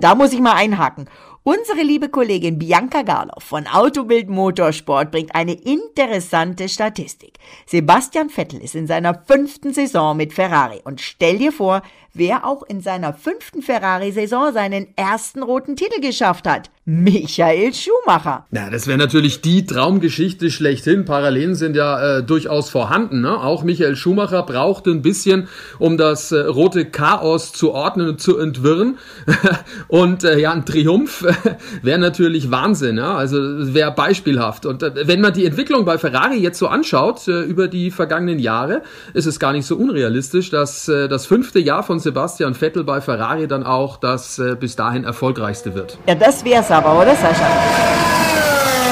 Da 0.00 0.14
muss 0.14 0.32
ich 0.32 0.40
mal 0.40 0.54
einhaken. 0.54 1.08
Unsere 1.48 1.82
liebe 1.82 2.08
Kollegin 2.08 2.58
Bianca 2.58 3.02
Garloff 3.02 3.44
von 3.44 3.68
Autobild 3.68 4.28
Motorsport 4.28 5.12
bringt 5.12 5.32
eine 5.32 5.52
interessante 5.52 6.68
Statistik. 6.68 7.34
Sebastian 7.66 8.30
Vettel 8.30 8.60
ist 8.60 8.74
in 8.74 8.88
seiner 8.88 9.14
fünften 9.14 9.72
Saison 9.72 10.16
mit 10.16 10.32
Ferrari 10.32 10.80
und 10.82 11.00
stell 11.00 11.38
dir 11.38 11.52
vor, 11.52 11.82
wer 12.18 12.46
auch 12.46 12.62
in 12.62 12.80
seiner 12.80 13.12
fünften 13.12 13.62
Ferrari-Saison 13.62 14.52
seinen 14.52 14.96
ersten 14.96 15.42
roten 15.42 15.76
Titel 15.76 16.00
geschafft 16.00 16.46
hat. 16.46 16.70
Michael 16.88 17.74
Schumacher. 17.74 18.46
Ja, 18.52 18.70
das 18.70 18.86
wäre 18.86 18.96
natürlich 18.96 19.40
die 19.40 19.66
Traumgeschichte 19.66 20.52
schlechthin. 20.52 21.04
Parallelen 21.04 21.56
sind 21.56 21.74
ja 21.74 22.18
äh, 22.18 22.22
durchaus 22.22 22.70
vorhanden. 22.70 23.22
Ne? 23.22 23.42
Auch 23.42 23.64
Michael 23.64 23.96
Schumacher 23.96 24.44
brauchte 24.44 24.90
ein 24.90 25.02
bisschen, 25.02 25.48
um 25.80 25.96
das 25.96 26.30
äh, 26.30 26.38
rote 26.38 26.84
Chaos 26.84 27.52
zu 27.52 27.72
ordnen 27.72 28.10
und 28.10 28.20
zu 28.20 28.38
entwirren. 28.38 28.98
und 29.88 30.22
äh, 30.22 30.38
ja, 30.38 30.52
ein 30.52 30.64
Triumph 30.64 31.24
wäre 31.82 31.98
natürlich 31.98 32.52
Wahnsinn. 32.52 32.98
Ja? 32.98 33.16
Also 33.16 33.36
wäre 33.74 33.90
beispielhaft. 33.90 34.64
Und 34.64 34.84
äh, 34.84 35.08
wenn 35.08 35.20
man 35.20 35.32
die 35.32 35.44
Entwicklung 35.44 35.84
bei 35.84 35.98
Ferrari 35.98 36.36
jetzt 36.36 36.60
so 36.60 36.68
anschaut 36.68 37.26
äh, 37.26 37.40
über 37.40 37.66
die 37.66 37.90
vergangenen 37.90 38.38
Jahre, 38.38 38.82
ist 39.12 39.26
es 39.26 39.40
gar 39.40 39.52
nicht 39.52 39.66
so 39.66 39.74
unrealistisch, 39.74 40.50
dass 40.50 40.86
äh, 40.86 41.08
das 41.08 41.26
fünfte 41.26 41.58
Jahr 41.58 41.82
von 41.82 41.98
Sebastian 41.98 42.54
Vettel 42.54 42.84
bei 42.84 43.00
Ferrari 43.00 43.48
dann 43.48 43.64
auch 43.64 43.96
das 43.96 44.40
bis 44.60 44.76
dahin 44.76 45.02
erfolgreichste 45.02 45.74
wird. 45.74 45.98
Ja, 46.06 46.14
das 46.14 46.44
wär's 46.44 46.70
aber, 46.76 47.00
oder 47.00 47.16
Sascha? 47.16 47.48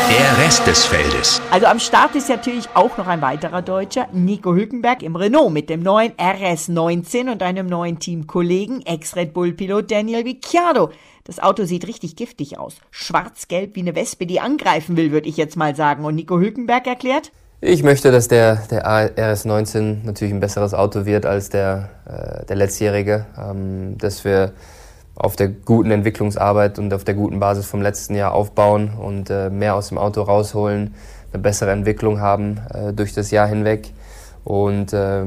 Der 0.09 0.45
Rest 0.45 0.67
des 0.67 0.87
Feldes. 0.87 1.43
Also 1.51 1.67
am 1.67 1.79
Start 1.79 2.15
ist 2.15 2.31
natürlich 2.31 2.67
auch 2.73 2.97
noch 2.97 3.07
ein 3.07 3.21
weiterer 3.21 3.61
Deutscher, 3.61 4.07
Nico 4.11 4.55
Hülkenberg 4.55 5.03
im 5.03 5.17
Renault 5.17 5.53
mit 5.53 5.69
dem 5.69 5.83
neuen 5.83 6.13
RS19 6.13 7.31
und 7.31 7.43
einem 7.43 7.67
neuen 7.67 7.99
Teamkollegen, 7.99 8.87
Ex-Red 8.87 9.35
Bull-Pilot 9.35 9.91
Daniel 9.91 10.23
Ricciardo. 10.23 10.93
Das 11.25 11.41
Auto 11.41 11.65
sieht 11.65 11.87
richtig 11.87 12.17
giftig 12.17 12.59
aus. 12.59 12.77
Schwarz-gelb 12.91 13.77
wie 13.77 13.81
eine 13.81 13.95
Wespe, 13.95 14.25
die 14.25 14.41
angreifen 14.41 14.97
will, 14.97 15.13
würde 15.13 15.29
ich 15.29 15.37
jetzt 15.37 15.57
mal 15.57 15.77
sagen. 15.77 16.07
Und 16.07 16.15
Nico 16.15 16.39
Hülkenberg 16.39 16.87
erklärt? 16.87 17.33
Ich 17.61 17.83
möchte, 17.83 18.11
dass 18.11 18.29
der, 18.29 18.63
der 18.71 18.87
RS19 18.87 20.05
natürlich 20.05 20.33
ein 20.33 20.41
besseres 20.41 20.73
Auto 20.73 21.05
wird 21.05 21.27
als 21.27 21.51
der, 21.51 21.91
äh, 22.07 22.47
der 22.47 22.57
letztjährige. 22.57 23.27
Ähm, 23.39 23.99
dass 23.99 24.25
wir 24.25 24.55
auf 25.17 25.37
der 25.37 25.49
guten 25.49 25.91
Entwicklungsarbeit 25.91 26.79
und 26.79 26.93
auf 26.93 27.05
der 27.05 27.15
guten 27.15 27.39
Basis 27.39 27.67
vom 27.67 27.83
letzten 27.83 28.15
Jahr 28.15 28.33
aufbauen 28.33 28.93
und 28.99 29.31
äh, 29.31 29.51
mehr 29.51 29.75
aus 29.77 29.89
dem 29.89 29.99
Auto 29.99 30.23
rausholen, 30.23 30.95
eine 31.33 31.43
bessere 31.43 31.71
Entwicklung 31.71 32.21
haben 32.21 32.61
äh, 32.73 32.93
durch 32.93 33.13
das 33.13 33.31
Jahr 33.31 33.47
hinweg. 33.47 33.93
Und 34.45 34.93
äh, 34.93 35.25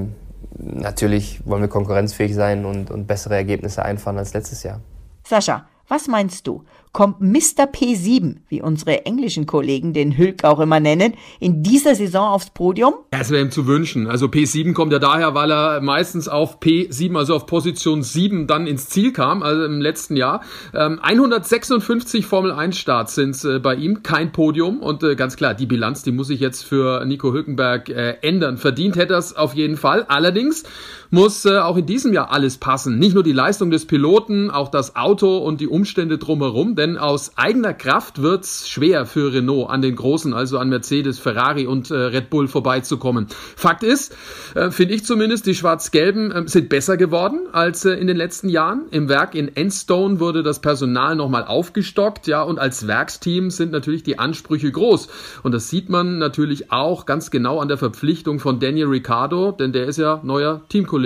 natürlich 0.57 1.41
wollen 1.45 1.61
wir 1.61 1.69
konkurrenzfähig 1.69 2.35
sein 2.35 2.65
und, 2.65 2.91
und 2.91 3.07
bessere 3.07 3.35
Ergebnisse 3.35 3.83
einfahren 3.83 4.17
als 4.17 4.33
letztes 4.33 4.63
Jahr. 4.63 4.79
Sascha, 5.25 5.65
was 5.87 6.07
meinst 6.07 6.47
du? 6.47 6.63
Kommt 6.91 7.21
Mr. 7.21 7.65
P7, 7.71 8.37
wie 8.49 8.61
unsere 8.61 9.05
englischen 9.05 9.45
Kollegen 9.45 9.93
den 9.93 10.17
Hülk 10.17 10.43
auch 10.43 10.59
immer 10.59 10.79
nennen, 10.79 11.13
in 11.39 11.63
dieser 11.63 11.95
Saison 11.95 12.29
aufs 12.29 12.49
Podium? 12.49 12.93
Das 13.11 13.29
wäre 13.29 13.43
ihm 13.43 13.51
zu 13.51 13.67
wünschen. 13.67 14.07
Also 14.07 14.27
P7 14.27 14.73
kommt 14.73 14.91
ja 14.91 14.99
daher, 14.99 15.35
weil 15.35 15.51
er 15.51 15.81
meistens 15.81 16.27
auf 16.27 16.59
P7, 16.59 17.17
also 17.17 17.35
auf 17.35 17.45
Position 17.45 18.03
7 18.03 18.47
dann 18.47 18.67
ins 18.67 18.89
Ziel 18.89 19.13
kam, 19.13 19.43
also 19.43 19.63
im 19.63 19.81
letzten 19.81 20.15
Jahr. 20.15 20.41
Ähm, 20.73 20.99
156 21.01 22.25
Formel 22.25 22.51
1 22.51 22.77
Starts 22.77 23.15
sind 23.15 23.43
äh, 23.45 23.59
bei 23.59 23.75
ihm, 23.75 24.03
kein 24.03 24.31
Podium 24.31 24.79
und 24.79 25.03
äh, 25.03 25.15
ganz 25.15 25.35
klar, 25.35 25.53
die 25.53 25.65
Bilanz, 25.65 26.03
die 26.03 26.11
muss 26.11 26.27
sich 26.27 26.39
jetzt 26.39 26.63
für 26.63 27.05
Nico 27.05 27.33
Hülkenberg 27.33 27.89
äh, 27.89 28.17
ändern. 28.21 28.57
Verdient 28.57 28.95
hätte 28.95 29.13
er 29.13 29.19
es 29.19 29.35
auf 29.35 29.53
jeden 29.53 29.77
Fall. 29.77 30.05
Allerdings 30.07 30.63
muss 31.09 31.45
äh, 31.45 31.57
auch 31.57 31.77
in 31.77 31.85
diesem 31.85 32.13
Jahr 32.13 32.31
alles 32.31 32.57
passen. 32.57 32.99
Nicht 32.99 33.13
nur 33.13 33.23
die 33.23 33.31
Leistung 33.31 33.71
des 33.71 33.85
Piloten, 33.85 34.49
auch 34.51 34.69
das 34.69 34.95
Auto 34.95 35.37
und 35.37 35.61
die 35.61 35.67
Umstände 35.67 36.17
drumherum, 36.17 36.75
denn 36.75 36.97
aus 36.97 37.31
eigener 37.37 37.73
Kraft 37.73 38.21
wird's 38.21 38.67
schwer 38.67 39.05
für 39.05 39.33
Renault 39.33 39.69
an 39.69 39.81
den 39.81 39.95
Großen, 39.95 40.33
also 40.33 40.57
an 40.59 40.69
Mercedes, 40.69 41.19
Ferrari 41.19 41.67
und 41.67 41.91
äh, 41.91 41.95
Red 41.95 42.29
Bull 42.29 42.47
vorbeizukommen. 42.47 43.27
Fakt 43.55 43.83
ist, 43.83 44.15
äh, 44.55 44.71
finde 44.71 44.95
ich 44.95 45.05
zumindest, 45.05 45.45
die 45.45 45.55
Schwarz-Gelben 45.55 46.31
äh, 46.31 46.47
sind 46.47 46.69
besser 46.69 46.97
geworden 46.97 47.47
als 47.51 47.85
äh, 47.85 47.93
in 47.93 48.07
den 48.07 48.17
letzten 48.17 48.49
Jahren. 48.49 48.87
Im 48.91 49.09
Werk 49.09 49.35
in 49.35 49.55
Enstone 49.55 50.19
wurde 50.19 50.43
das 50.43 50.59
Personal 50.59 51.15
nochmal 51.15 51.45
aufgestockt, 51.45 52.27
ja, 52.27 52.41
und 52.43 52.59
als 52.59 52.87
Werksteam 52.87 53.49
sind 53.49 53.71
natürlich 53.71 54.03
die 54.03 54.19
Ansprüche 54.19 54.71
groß. 54.71 55.07
Und 55.43 55.53
das 55.53 55.69
sieht 55.69 55.89
man 55.89 56.17
natürlich 56.17 56.71
auch 56.71 57.05
ganz 57.05 57.31
genau 57.31 57.59
an 57.59 57.67
der 57.67 57.77
Verpflichtung 57.77 58.39
von 58.39 58.59
Daniel 58.59 58.87
Ricciardo, 58.87 59.51
denn 59.51 59.71
der 59.71 59.85
ist 59.85 59.97
ja 59.97 60.19
neuer 60.23 60.61
Teamkollege. 60.69 60.96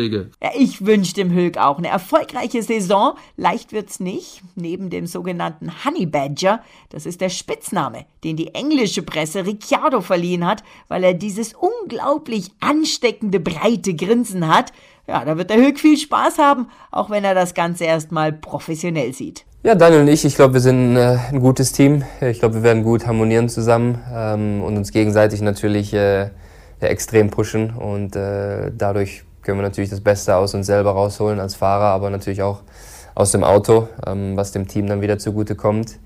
Ja, 0.42 0.52
ich 0.58 0.86
wünsche 0.86 1.14
dem 1.14 1.32
Hülk 1.32 1.58
auch 1.58 1.78
eine 1.78 1.90
erfolgreiche 1.90 2.64
Saison. 2.64 3.14
Leicht 3.38 3.72
wird's 3.72 4.00
nicht. 4.00 4.42
Neben 4.56 4.90
dem 4.90 5.08
sogenannten 5.08 5.72
Honey 5.86 6.06
Badger, 6.06 6.62
das 6.90 7.06
ist 7.06 7.22
der 7.22 7.30
Spitzname, 7.30 8.06
den 8.24 8.38
die 8.38 8.54
englische 8.54 9.04
Presse 9.04 9.46
Ricciardo 9.46 10.02
verliehen 10.02 10.46
hat, 10.46 10.64
weil 10.88 11.04
er 11.04 11.14
dieses 11.14 11.54
unglaublich 11.54 12.52
ansteckende 12.60 13.40
breite 13.40 13.94
Grinsen 13.96 14.48
hat. 14.48 14.72
Ja, 15.08 15.26
da 15.26 15.38
wird 15.38 15.50
der 15.50 15.58
Hülk 15.58 15.80
viel 15.80 15.98
Spaß 15.98 16.38
haben, 16.38 16.68
auch 16.92 17.10
wenn 17.10 17.24
er 17.24 17.36
das 17.36 17.54
Ganze 17.54 17.86
erstmal 17.86 18.32
professionell 18.32 19.14
sieht. 19.14 19.46
Ja, 19.64 19.76
Daniel 19.76 20.02
und 20.02 20.08
ich, 20.08 20.26
ich 20.26 20.36
glaube, 20.36 20.56
wir 20.56 20.62
sind 20.62 20.96
äh, 20.96 21.18
ein 21.32 21.40
gutes 21.40 21.72
Team. 21.72 22.04
Ich 22.20 22.40
glaube, 22.40 22.56
wir 22.56 22.64
werden 22.64 22.84
gut 22.84 23.06
harmonieren 23.06 23.48
zusammen 23.48 24.00
ähm, 24.12 24.64
und 24.64 24.76
uns 24.76 24.92
gegenseitig 24.92 25.42
natürlich 25.42 25.94
äh, 25.94 26.32
extrem 26.80 27.30
pushen 27.30 27.70
und 27.70 28.16
äh, 28.16 28.72
dadurch 28.76 29.24
können 29.42 29.58
wir 29.58 29.64
natürlich 29.64 29.90
das 29.90 30.02
Beste 30.02 30.36
aus 30.36 30.54
uns 30.54 30.68
selber 30.68 30.92
rausholen 30.92 31.40
als 31.40 31.56
Fahrer, 31.56 31.86
aber 31.86 32.10
natürlich 32.10 32.42
auch 32.42 32.62
aus 33.16 33.32
dem 33.32 33.44
Auto, 33.44 33.88
ähm, 34.06 34.38
was 34.38 34.52
dem 34.52 34.68
Team 34.68 34.88
dann 34.88 35.02
wieder 35.02 35.18
zugute 35.18 35.56
kommt. 35.56 36.00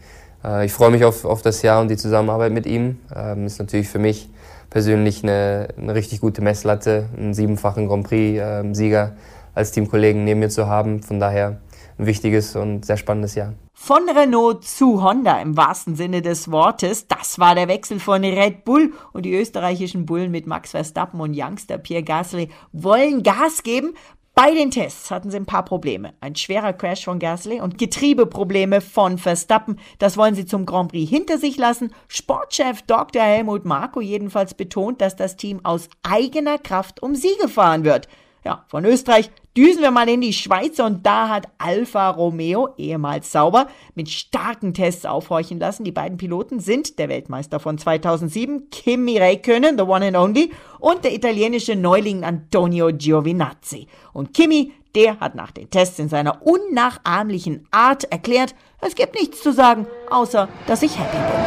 Äh, 0.43 0.65
ich 0.65 0.73
freue 0.73 0.91
mich 0.91 1.03
auf, 1.03 1.25
auf 1.25 1.41
das 1.41 1.61
Jahr 1.61 1.81
und 1.81 1.89
die 1.89 1.97
Zusammenarbeit 1.97 2.51
mit 2.51 2.65
ihm. 2.65 2.99
Ähm, 3.15 3.45
ist 3.45 3.59
natürlich 3.59 3.89
für 3.89 3.99
mich 3.99 4.29
persönlich 4.69 5.23
eine, 5.23 5.69
eine 5.77 5.95
richtig 5.95 6.21
gute 6.21 6.41
Messlatte, 6.41 7.05
einen 7.17 7.33
siebenfachen 7.33 7.87
Grand 7.87 8.07
Prix-Sieger 8.07 9.03
ähm, 9.03 9.11
als 9.53 9.71
Teamkollegen 9.71 10.23
neben 10.23 10.39
mir 10.39 10.49
zu 10.49 10.67
haben. 10.67 11.01
Von 11.01 11.19
daher 11.19 11.57
ein 11.97 12.05
wichtiges 12.05 12.55
und 12.55 12.85
sehr 12.85 12.97
spannendes 12.97 13.35
Jahr. 13.35 13.53
Von 13.73 14.09
Renault 14.09 14.63
zu 14.63 15.03
Honda 15.03 15.39
im 15.41 15.57
wahrsten 15.57 15.95
Sinne 15.95 16.21
des 16.21 16.51
Wortes. 16.51 17.07
Das 17.07 17.39
war 17.39 17.55
der 17.55 17.67
Wechsel 17.67 17.99
von 17.99 18.23
Red 18.23 18.65
Bull 18.65 18.93
und 19.13 19.23
die 19.23 19.35
österreichischen 19.35 20.05
Bullen 20.05 20.31
mit 20.31 20.47
Max 20.47 20.71
Verstappen 20.71 21.19
und 21.19 21.35
Youngster 21.35 21.77
Pierre 21.77 22.03
Gasly 22.03 22.49
wollen 22.71 23.23
Gas 23.23 23.63
geben. 23.63 23.93
Bei 24.33 24.53
den 24.53 24.69
Tests 24.69 25.11
hatten 25.11 25.31
sie 25.31 25.37
ein 25.37 25.45
paar 25.45 25.63
Probleme. 25.63 26.13
Ein 26.19 26.35
schwerer 26.35 26.73
Crash 26.73 27.05
von 27.05 27.19
Gasly 27.19 27.61
und 27.61 27.77
Getriebeprobleme 27.77 28.81
von 28.81 29.17
Verstappen. 29.17 29.79
Das 29.97 30.17
wollen 30.17 30.35
sie 30.35 30.45
zum 30.45 30.65
Grand 30.65 30.91
Prix 30.91 31.09
hinter 31.09 31.37
sich 31.37 31.55
lassen. 31.55 31.93
Sportchef 32.09 32.81
Dr. 32.81 33.21
Helmut 33.21 33.63
Marko 33.63 34.01
jedenfalls 34.01 34.53
betont, 34.53 34.99
dass 34.99 35.15
das 35.15 35.37
Team 35.37 35.61
aus 35.63 35.87
eigener 36.03 36.57
Kraft 36.57 37.01
um 37.01 37.15
Siege 37.15 37.47
fahren 37.47 37.85
wird. 37.85 38.09
Ja, 38.43 38.65
von 38.67 38.83
Österreich 38.83 39.31
düsen 39.55 39.81
wir 39.81 39.91
mal 39.91 40.09
in 40.09 40.21
die 40.21 40.33
Schweiz 40.33 40.79
und 40.79 41.05
da 41.05 41.29
hat 41.29 41.47
Alfa 41.57 42.09
Romeo, 42.09 42.69
ehemals 42.77 43.31
sauber, 43.31 43.67
mit 43.93 44.09
starken 44.09 44.73
Tests 44.73 45.05
aufhorchen 45.05 45.59
lassen. 45.59 45.83
Die 45.83 45.91
beiden 45.91 46.17
Piloten 46.17 46.59
sind 46.59 46.99
der 46.99 47.09
Weltmeister 47.09 47.59
von 47.59 47.77
2007, 47.77 48.69
Kimi 48.69 49.17
Räikkönen, 49.17 49.77
the 49.77 49.83
one 49.83 50.05
and 50.05 50.17
only, 50.17 50.51
und 50.79 51.03
der 51.03 51.13
italienische 51.13 51.75
Neuling 51.75 52.23
Antonio 52.23 52.89
Giovinazzi. 52.91 53.87
Und 54.13 54.33
Kimi, 54.33 54.73
der 54.93 55.19
hat 55.19 55.35
nach 55.35 55.51
den 55.51 55.69
Tests 55.69 55.99
in 55.99 56.09
seiner 56.09 56.45
unnachahmlichen 56.45 57.67
Art 57.71 58.05
erklärt, 58.05 58.55
es 58.81 58.95
gibt 58.95 59.15
nichts 59.15 59.41
zu 59.41 59.51
sagen, 59.51 59.87
außer 60.09 60.49
dass 60.67 60.81
ich 60.81 60.97
happy 60.97 61.17
bin. 61.17 61.45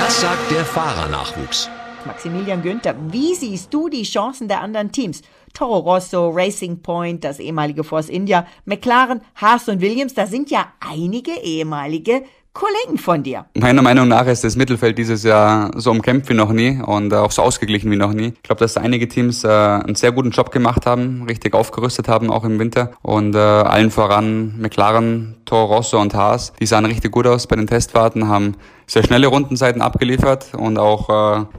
Das 0.00 0.20
sagt 0.20 0.50
der 0.50 0.64
Fahrernachwuchs. 0.64 1.70
Maximilian 2.06 2.62
Günther, 2.62 2.94
wie 3.10 3.34
siehst 3.34 3.72
du 3.72 3.88
die 3.88 4.02
Chancen 4.04 4.48
der 4.48 4.60
anderen 4.60 4.90
Teams? 4.90 5.22
Toro 5.52 5.78
Rosso, 5.78 6.30
Racing 6.30 6.82
Point, 6.82 7.24
das 7.24 7.38
ehemalige 7.38 7.84
Force 7.84 8.08
India, 8.08 8.46
McLaren, 8.64 9.20
Haas 9.34 9.68
und 9.68 9.80
Williams, 9.80 10.14
da 10.14 10.26
sind 10.26 10.50
ja 10.50 10.72
einige 10.80 11.32
ehemalige 11.32 12.22
Kollegen 12.52 12.98
von 12.98 13.22
dir. 13.22 13.46
Meiner 13.54 13.80
Meinung 13.80 14.08
nach 14.08 14.26
ist 14.26 14.42
das 14.42 14.56
Mittelfeld 14.56 14.98
dieses 14.98 15.22
Jahr 15.22 15.70
so 15.76 15.90
umkämpft 15.90 16.28
wie 16.30 16.34
noch 16.34 16.52
nie 16.52 16.80
und 16.84 17.14
auch 17.14 17.30
so 17.30 17.42
ausgeglichen 17.42 17.90
wie 17.90 17.96
noch 17.96 18.12
nie. 18.12 18.32
Ich 18.34 18.42
glaube, 18.42 18.58
dass 18.58 18.76
einige 18.76 19.06
Teams 19.06 19.44
äh, 19.44 19.48
einen 19.48 19.94
sehr 19.94 20.10
guten 20.10 20.30
Job 20.30 20.50
gemacht 20.50 20.84
haben, 20.84 21.24
richtig 21.28 21.54
aufgerüstet 21.54 22.08
haben, 22.08 22.30
auch 22.30 22.44
im 22.44 22.58
Winter. 22.58 22.90
Und 23.02 23.36
äh, 23.36 23.38
allen 23.38 23.90
voran 23.92 24.60
McLaren, 24.60 25.36
Toro 25.44 25.76
Rosso 25.76 26.00
und 26.00 26.14
Haas, 26.14 26.52
die 26.58 26.66
sahen 26.66 26.86
richtig 26.86 27.12
gut 27.12 27.26
aus 27.26 27.46
bei 27.46 27.54
den 27.54 27.68
Testfahrten, 27.68 28.26
haben 28.26 28.56
sehr 28.90 29.04
schnelle 29.04 29.28
Rundenzeiten 29.28 29.82
abgeliefert 29.82 30.48
und 30.56 30.76
auch 30.76 31.08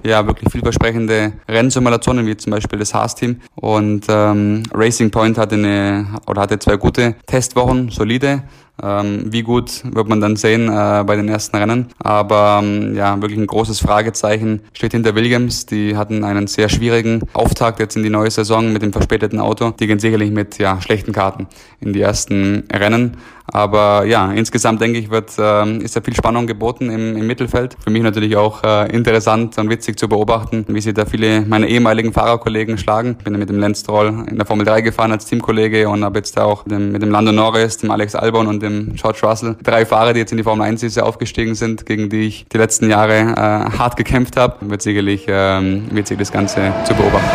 äh, 0.04 0.10
ja 0.10 0.28
wirklich 0.28 0.52
vielversprechende 0.52 1.32
Rennsimulationen 1.48 2.26
wie 2.26 2.36
zum 2.36 2.52
Beispiel 2.52 2.78
das 2.78 2.94
Haas-Team. 2.94 3.40
Und 3.56 4.06
ähm, 4.10 4.64
Racing 4.74 5.12
Point 5.12 5.38
hatte 5.38 5.56
eine 5.56 6.08
oder 6.28 6.42
hatte 6.42 6.60
zwei 6.60 6.76
gute 6.76 7.16
Testwochen, 7.28 7.90
solide. 7.90 8.44
Ähm, 8.82 9.26
wie 9.28 9.44
gut 9.44 9.84
wird 9.84 10.08
man 10.08 10.22
dann 10.22 10.36
sehen 10.36 10.68
äh, 10.68 11.04
bei 11.06 11.16
den 11.16 11.30
ersten 11.30 11.56
Rennen. 11.58 11.88
Aber 12.00 12.62
ähm, 12.64 12.96
ja, 12.96 13.22
wirklich 13.22 13.40
ein 13.40 13.48
großes 13.48 13.80
Fragezeichen 13.80 14.62
steht 14.74 14.94
hinter 14.94 15.14
Williams. 15.16 15.66
Die 15.66 15.96
hatten 15.96 16.24
einen 16.24 16.48
sehr 16.48 16.70
schwierigen 16.70 17.22
Auftakt 17.34 17.80
jetzt 17.80 17.96
in 17.96 18.04
die 18.04 18.10
neue 18.10 18.32
Saison 18.32 18.74
mit 18.74 18.82
dem 18.82 18.92
verspäteten 18.92 19.40
Auto. 19.40 19.72
Die 19.72 19.88
gehen 19.88 20.00
sicherlich 20.00 20.32
mit 20.32 20.58
ja, 20.58 20.82
schlechten 20.82 21.12
Karten 21.12 21.48
in 21.80 21.94
die 21.94 22.02
ersten 22.02 22.64
Rennen. 22.74 23.18
Aber 23.52 24.06
ja, 24.06 24.32
insgesamt 24.32 24.82
denke 24.82 25.00
ich, 25.00 25.10
wird, 25.10 25.38
äh, 25.38 25.78
ist 25.78 25.96
da 25.96 26.02
viel 26.02 26.16
Spannung 26.16 26.48
geboten 26.48 26.90
im, 26.90 27.18
im 27.18 27.28
Mittelfeld. 27.28 27.76
Für 27.84 27.90
mich 27.90 28.04
natürlich 28.04 28.36
auch 28.38 28.64
äh, 28.64 28.92
interessant 28.92 29.58
und 29.58 29.70
witzig 29.70 30.00
zu 30.00 30.08
beobachten, 30.08 30.66
wie 30.68 30.82
sich 30.82 30.94
da 30.94 31.06
viele 31.06 31.42
meiner 31.42 31.68
ehemaligen 31.68 32.14
Fahrerkollegen 32.14 32.78
schlagen. 32.78 33.16
Ich 33.20 33.24
bin 33.24 33.38
mit 33.38 33.50
dem 33.50 33.60
Lance 33.60 33.82
Stroll 33.82 34.26
in 34.30 34.38
der 34.38 34.46
Formel 34.46 34.66
3 34.66 34.82
gefahren 34.82 35.12
als 35.12 35.26
Teamkollege 35.26 35.88
und 35.90 36.04
habe 36.04 36.20
jetzt 36.20 36.40
auch 36.40 36.66
mit 36.66 36.76
dem, 36.76 36.92
mit 36.92 37.02
dem 37.02 37.12
Lando 37.12 37.32
Norris, 37.32 37.78
dem 37.78 37.92
Alex 37.92 38.16
Albon 38.16 38.48
und 38.48 38.62
dem 38.62 38.94
George 38.96 39.20
Russell 39.24 39.56
drei 39.64 39.86
Fahrer, 39.86 40.14
die 40.14 40.20
jetzt 40.20 40.32
in 40.32 40.38
die 40.38 40.44
Formel 40.44 40.66
1 40.66 40.80
dieses 40.80 40.96
Jahr 40.96 41.06
aufgestiegen 41.06 41.56
sind, 41.56 41.86
gegen 41.86 42.10
die 42.10 42.22
ich 42.22 42.46
die 42.52 42.58
letzten 42.58 42.90
Jahre 42.90 43.20
äh, 43.20 43.78
hart 43.78 43.98
gekämpft 43.98 44.38
habe. 44.38 44.58
Wird 44.62 44.82
sicherlich 44.82 45.26
ähm, 45.28 45.88
witzig, 45.92 46.20
das 46.20 46.32
Ganze 46.32 46.74
zu 46.86 46.94
beobachten. 46.94 47.30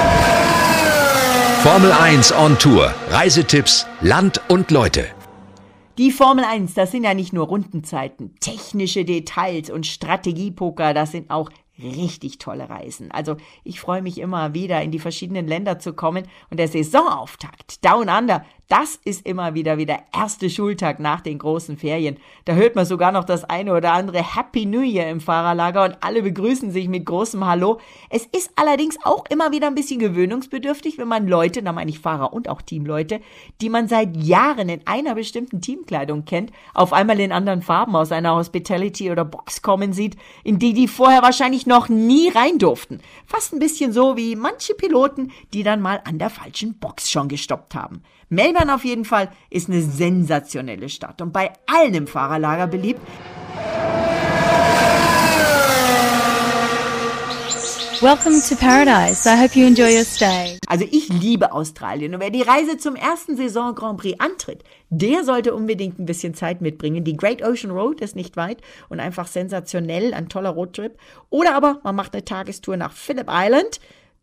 Formel 1.62 1.90
1 1.92 2.32
on 2.32 2.56
Tour. 2.58 2.92
Reisetipps, 3.10 3.86
Land 4.00 4.40
und 4.48 4.70
Leute. 4.70 5.15
Die 5.98 6.10
Formel 6.10 6.44
1, 6.44 6.74
das 6.74 6.90
sind 6.90 7.04
ja 7.04 7.14
nicht 7.14 7.32
nur 7.32 7.46
Rundenzeiten, 7.46 8.34
technische 8.38 9.06
Details 9.06 9.70
und 9.70 9.86
Strategiepoker, 9.86 10.92
das 10.92 11.12
sind 11.12 11.30
auch 11.30 11.48
richtig 11.82 12.38
tolle 12.38 12.68
Reisen. 12.68 13.10
Also 13.10 13.36
ich 13.64 13.80
freue 13.80 14.02
mich 14.02 14.18
immer 14.18 14.54
wieder 14.54 14.82
in 14.82 14.90
die 14.90 14.98
verschiedenen 14.98 15.46
Länder 15.46 15.78
zu 15.78 15.92
kommen 15.92 16.26
und 16.50 16.58
der 16.58 16.68
Saisonauftakt 16.68 17.84
Down 17.84 18.08
Under, 18.08 18.44
das 18.68 18.98
ist 19.04 19.24
immer 19.24 19.54
wieder 19.54 19.78
wie 19.78 19.86
der 19.86 20.02
erste 20.12 20.50
Schultag 20.50 20.98
nach 20.98 21.20
den 21.20 21.38
großen 21.38 21.76
Ferien. 21.76 22.16
Da 22.46 22.54
hört 22.54 22.74
man 22.74 22.84
sogar 22.84 23.12
noch 23.12 23.22
das 23.22 23.44
eine 23.44 23.72
oder 23.72 23.92
andere 23.92 24.36
Happy 24.36 24.66
New 24.66 24.80
Year 24.80 25.08
im 25.08 25.20
Fahrerlager 25.20 25.84
und 25.84 25.96
alle 26.00 26.22
begrüßen 26.22 26.72
sich 26.72 26.88
mit 26.88 27.06
großem 27.06 27.46
Hallo. 27.46 27.78
Es 28.10 28.26
ist 28.26 28.50
allerdings 28.56 28.96
auch 29.04 29.24
immer 29.30 29.52
wieder 29.52 29.68
ein 29.68 29.76
bisschen 29.76 30.00
gewöhnungsbedürftig, 30.00 30.98
wenn 30.98 31.06
man 31.06 31.28
Leute, 31.28 31.62
da 31.62 31.72
meine 31.72 31.90
ich 31.90 32.00
Fahrer 32.00 32.32
und 32.32 32.48
auch 32.48 32.60
Teamleute, 32.60 33.20
die 33.60 33.68
man 33.68 33.86
seit 33.86 34.16
Jahren 34.16 34.68
in 34.68 34.84
einer 34.84 35.14
bestimmten 35.14 35.60
Teamkleidung 35.60 36.24
kennt, 36.24 36.50
auf 36.74 36.92
einmal 36.92 37.20
in 37.20 37.30
anderen 37.30 37.62
Farben 37.62 37.94
aus 37.94 38.10
einer 38.10 38.34
Hospitality 38.34 39.12
oder 39.12 39.24
Box 39.24 39.62
kommen 39.62 39.92
sieht, 39.92 40.16
in 40.42 40.58
die 40.58 40.72
die 40.72 40.88
vorher 40.88 41.22
wahrscheinlich 41.22 41.65
noch 41.66 41.88
nie 41.88 42.28
rein 42.30 42.58
durften. 42.58 43.00
Fast 43.26 43.52
ein 43.52 43.58
bisschen 43.58 43.92
so 43.92 44.16
wie 44.16 44.36
manche 44.36 44.74
Piloten, 44.74 45.32
die 45.52 45.62
dann 45.62 45.80
mal 45.80 46.00
an 46.04 46.18
der 46.18 46.30
falschen 46.30 46.78
Box 46.78 47.10
schon 47.10 47.28
gestoppt 47.28 47.74
haben. 47.74 48.02
Melbourne 48.28 48.74
auf 48.74 48.84
jeden 48.84 49.04
Fall 49.04 49.30
ist 49.50 49.68
eine 49.68 49.82
sensationelle 49.82 50.88
Stadt 50.88 51.22
und 51.22 51.32
bei 51.32 51.52
allen 51.66 51.94
im 51.94 52.06
Fahrerlager 52.06 52.66
beliebt. 52.66 53.00
Welcome 58.02 58.42
to 58.50 58.56
Paradise. 58.56 59.26
I 59.26 59.36
hope 59.36 59.56
you 59.58 59.66
enjoy 59.66 59.96
your 59.96 60.04
stay. 60.04 60.58
Also 60.66 60.84
ich 60.90 61.08
liebe 61.08 61.52
Australien 61.52 62.14
und 62.14 62.20
wer 62.20 62.28
die 62.28 62.42
Reise 62.42 62.76
zum 62.76 62.94
ersten 62.94 63.38
Saison 63.38 63.74
Grand 63.74 63.98
Prix 63.98 64.20
antritt, 64.20 64.64
der 64.90 65.24
sollte 65.24 65.54
unbedingt 65.54 65.98
ein 65.98 66.04
bisschen 66.04 66.34
Zeit 66.34 66.60
mitbringen. 66.60 67.04
Die 67.04 67.16
Great 67.16 67.42
Ocean 67.42 67.70
Road 67.70 68.02
ist 68.02 68.14
nicht 68.14 68.36
weit 68.36 68.58
und 68.90 69.00
einfach 69.00 69.26
sensationell, 69.26 70.12
ein 70.12 70.28
toller 70.28 70.50
Roadtrip. 70.50 70.98
Oder 71.30 71.54
aber 71.54 71.80
man 71.84 71.96
macht 71.96 72.12
eine 72.12 72.24
Tagestour 72.24 72.76
nach 72.76 72.92
Phillip 72.92 73.28
Island. 73.30 73.80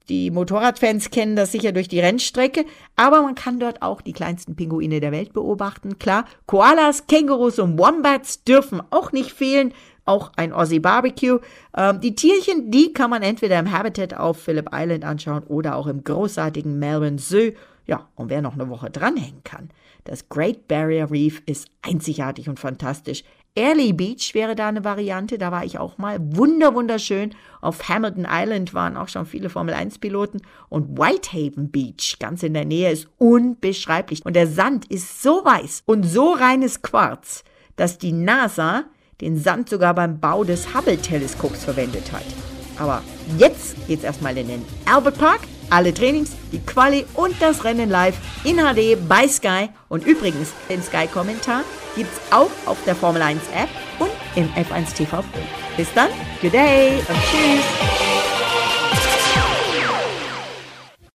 Die 0.09 0.31
Motorradfans 0.31 1.12
kennen 1.12 1.36
das 1.36 1.53
sicher 1.53 1.71
durch 1.71 1.88
die 1.88 2.01
Rennstrecke, 2.01 2.65
aber 2.97 3.21
man 3.21 3.36
kann 3.36 3.59
dort 3.59 3.81
auch 3.81 4.01
die 4.01 4.12
kleinsten 4.12 4.55
Pinguine 4.55 4.99
der 4.99 5.13
Welt 5.13 5.31
beobachten. 5.31 5.97
Klar, 5.97 6.25
Koalas, 6.45 7.07
Kängurus 7.07 7.57
und 7.57 7.79
Wombats 7.79 8.43
dürfen 8.43 8.81
auch 8.91 9.13
nicht 9.13 9.31
fehlen. 9.31 9.73
Auch 10.06 10.32
ein 10.36 10.52
Aussie 10.52 10.80
Barbecue. 10.80 11.39
Ähm, 11.76 12.02
die 12.02 12.16
Tierchen, 12.16 12.72
die 12.72 12.94
kann 12.94 13.10
man 13.10 13.22
entweder 13.22 13.60
im 13.60 13.72
Habitat 13.72 14.13
auf 14.13 14.39
Phillip 14.42 14.70
Island 14.74 15.06
anschauen 15.06 15.44
oder 15.44 15.76
auch 15.76 15.88
im 15.88 16.04
großartigen 16.04 16.78
Melbourne 16.78 17.20
Zoo. 17.20 17.52
Ja, 17.86 18.08
und 18.16 18.30
wer 18.30 18.42
noch 18.42 18.54
eine 18.54 18.70
Woche 18.70 18.89
dranhängen 18.89 19.44
kann, 19.44 19.70
das 20.06 20.30
Great 20.30 20.68
Barrier 20.68 21.10
Reef 21.12 21.42
ist 21.46 21.68
einzigartig 21.82 22.50
und 22.50 22.60
fantastisch. 22.60 23.24
Early 23.56 23.94
Beach 23.94 24.34
wäre 24.34 24.56
da 24.56 24.68
eine 24.68 24.84
Variante, 24.84 25.38
da 25.38 25.52
war 25.52 25.63
ich 25.63 25.78
auch 25.78 26.00
mal. 26.00 26.18
Wunder, 26.20 26.74
wunderschön. 26.74 27.36
Auf 27.62 27.88
Hamilton 27.88 28.26
Island 28.28 28.74
waren 28.74 28.98
auch 28.98 29.10
schon 29.10 29.28
viele 29.28 29.50
Formel-1-Piloten. 29.50 30.42
Und 30.70 30.98
Whitehaven 30.98 31.70
Beach, 31.70 32.18
ganz 32.20 32.42
in 32.42 32.56
der 32.56 32.66
Nähe, 32.66 32.92
ist 32.92 33.08
unbeschreiblich. 33.20 34.26
Und 34.26 34.36
der 34.36 34.48
Sand 34.48 34.88
ist 34.88 35.22
so 35.22 35.46
weiß 35.46 35.84
und 35.86 36.04
so 36.04 36.32
reines 36.32 36.82
Quarz, 36.82 37.44
dass 37.76 38.00
die 38.00 38.12
NASA 38.12 38.86
den 39.21 39.39
Sand 39.39 39.69
sogar 39.69 39.93
beim 39.93 40.19
Bau 40.19 40.43
des 40.43 40.73
Hubble-Teleskops 40.73 41.63
verwendet 41.63 42.12
hat. 42.12 42.26
Aber 42.78 43.02
jetzt 43.38 43.76
geht's 43.88 44.04
erstmal 44.04 44.38
in 44.38 44.47
den 44.47 44.65
Albert 44.86 45.17
Park. 45.17 45.41
Alle 45.69 45.93
Trainings, 45.93 46.32
die 46.52 46.60
Quali 46.60 47.06
und 47.13 47.36
das 47.41 47.63
Rennen 47.63 47.89
live 47.89 48.15
in 48.43 48.58
HD 48.58 48.97
bei 49.08 49.28
Sky. 49.28 49.69
Und 49.89 50.06
übrigens, 50.06 50.49
den 50.69 50.84
Sky-Kommentar 50.84 51.62
gibt's 51.95 52.19
auch 52.32 52.52
auf 52.65 52.78
der 52.86 52.95
Formel 52.95 53.21
1 53.21 53.41
App 53.56 53.69
und 53.99 54.12
im 54.36 54.49
F1 54.49 54.93
TV. 54.95 55.23
Bis 55.78 55.88
dann, 55.93 56.10
good 56.41 56.54
day 56.54 56.97
und 57.08 57.17
tschüss. 57.32 58.03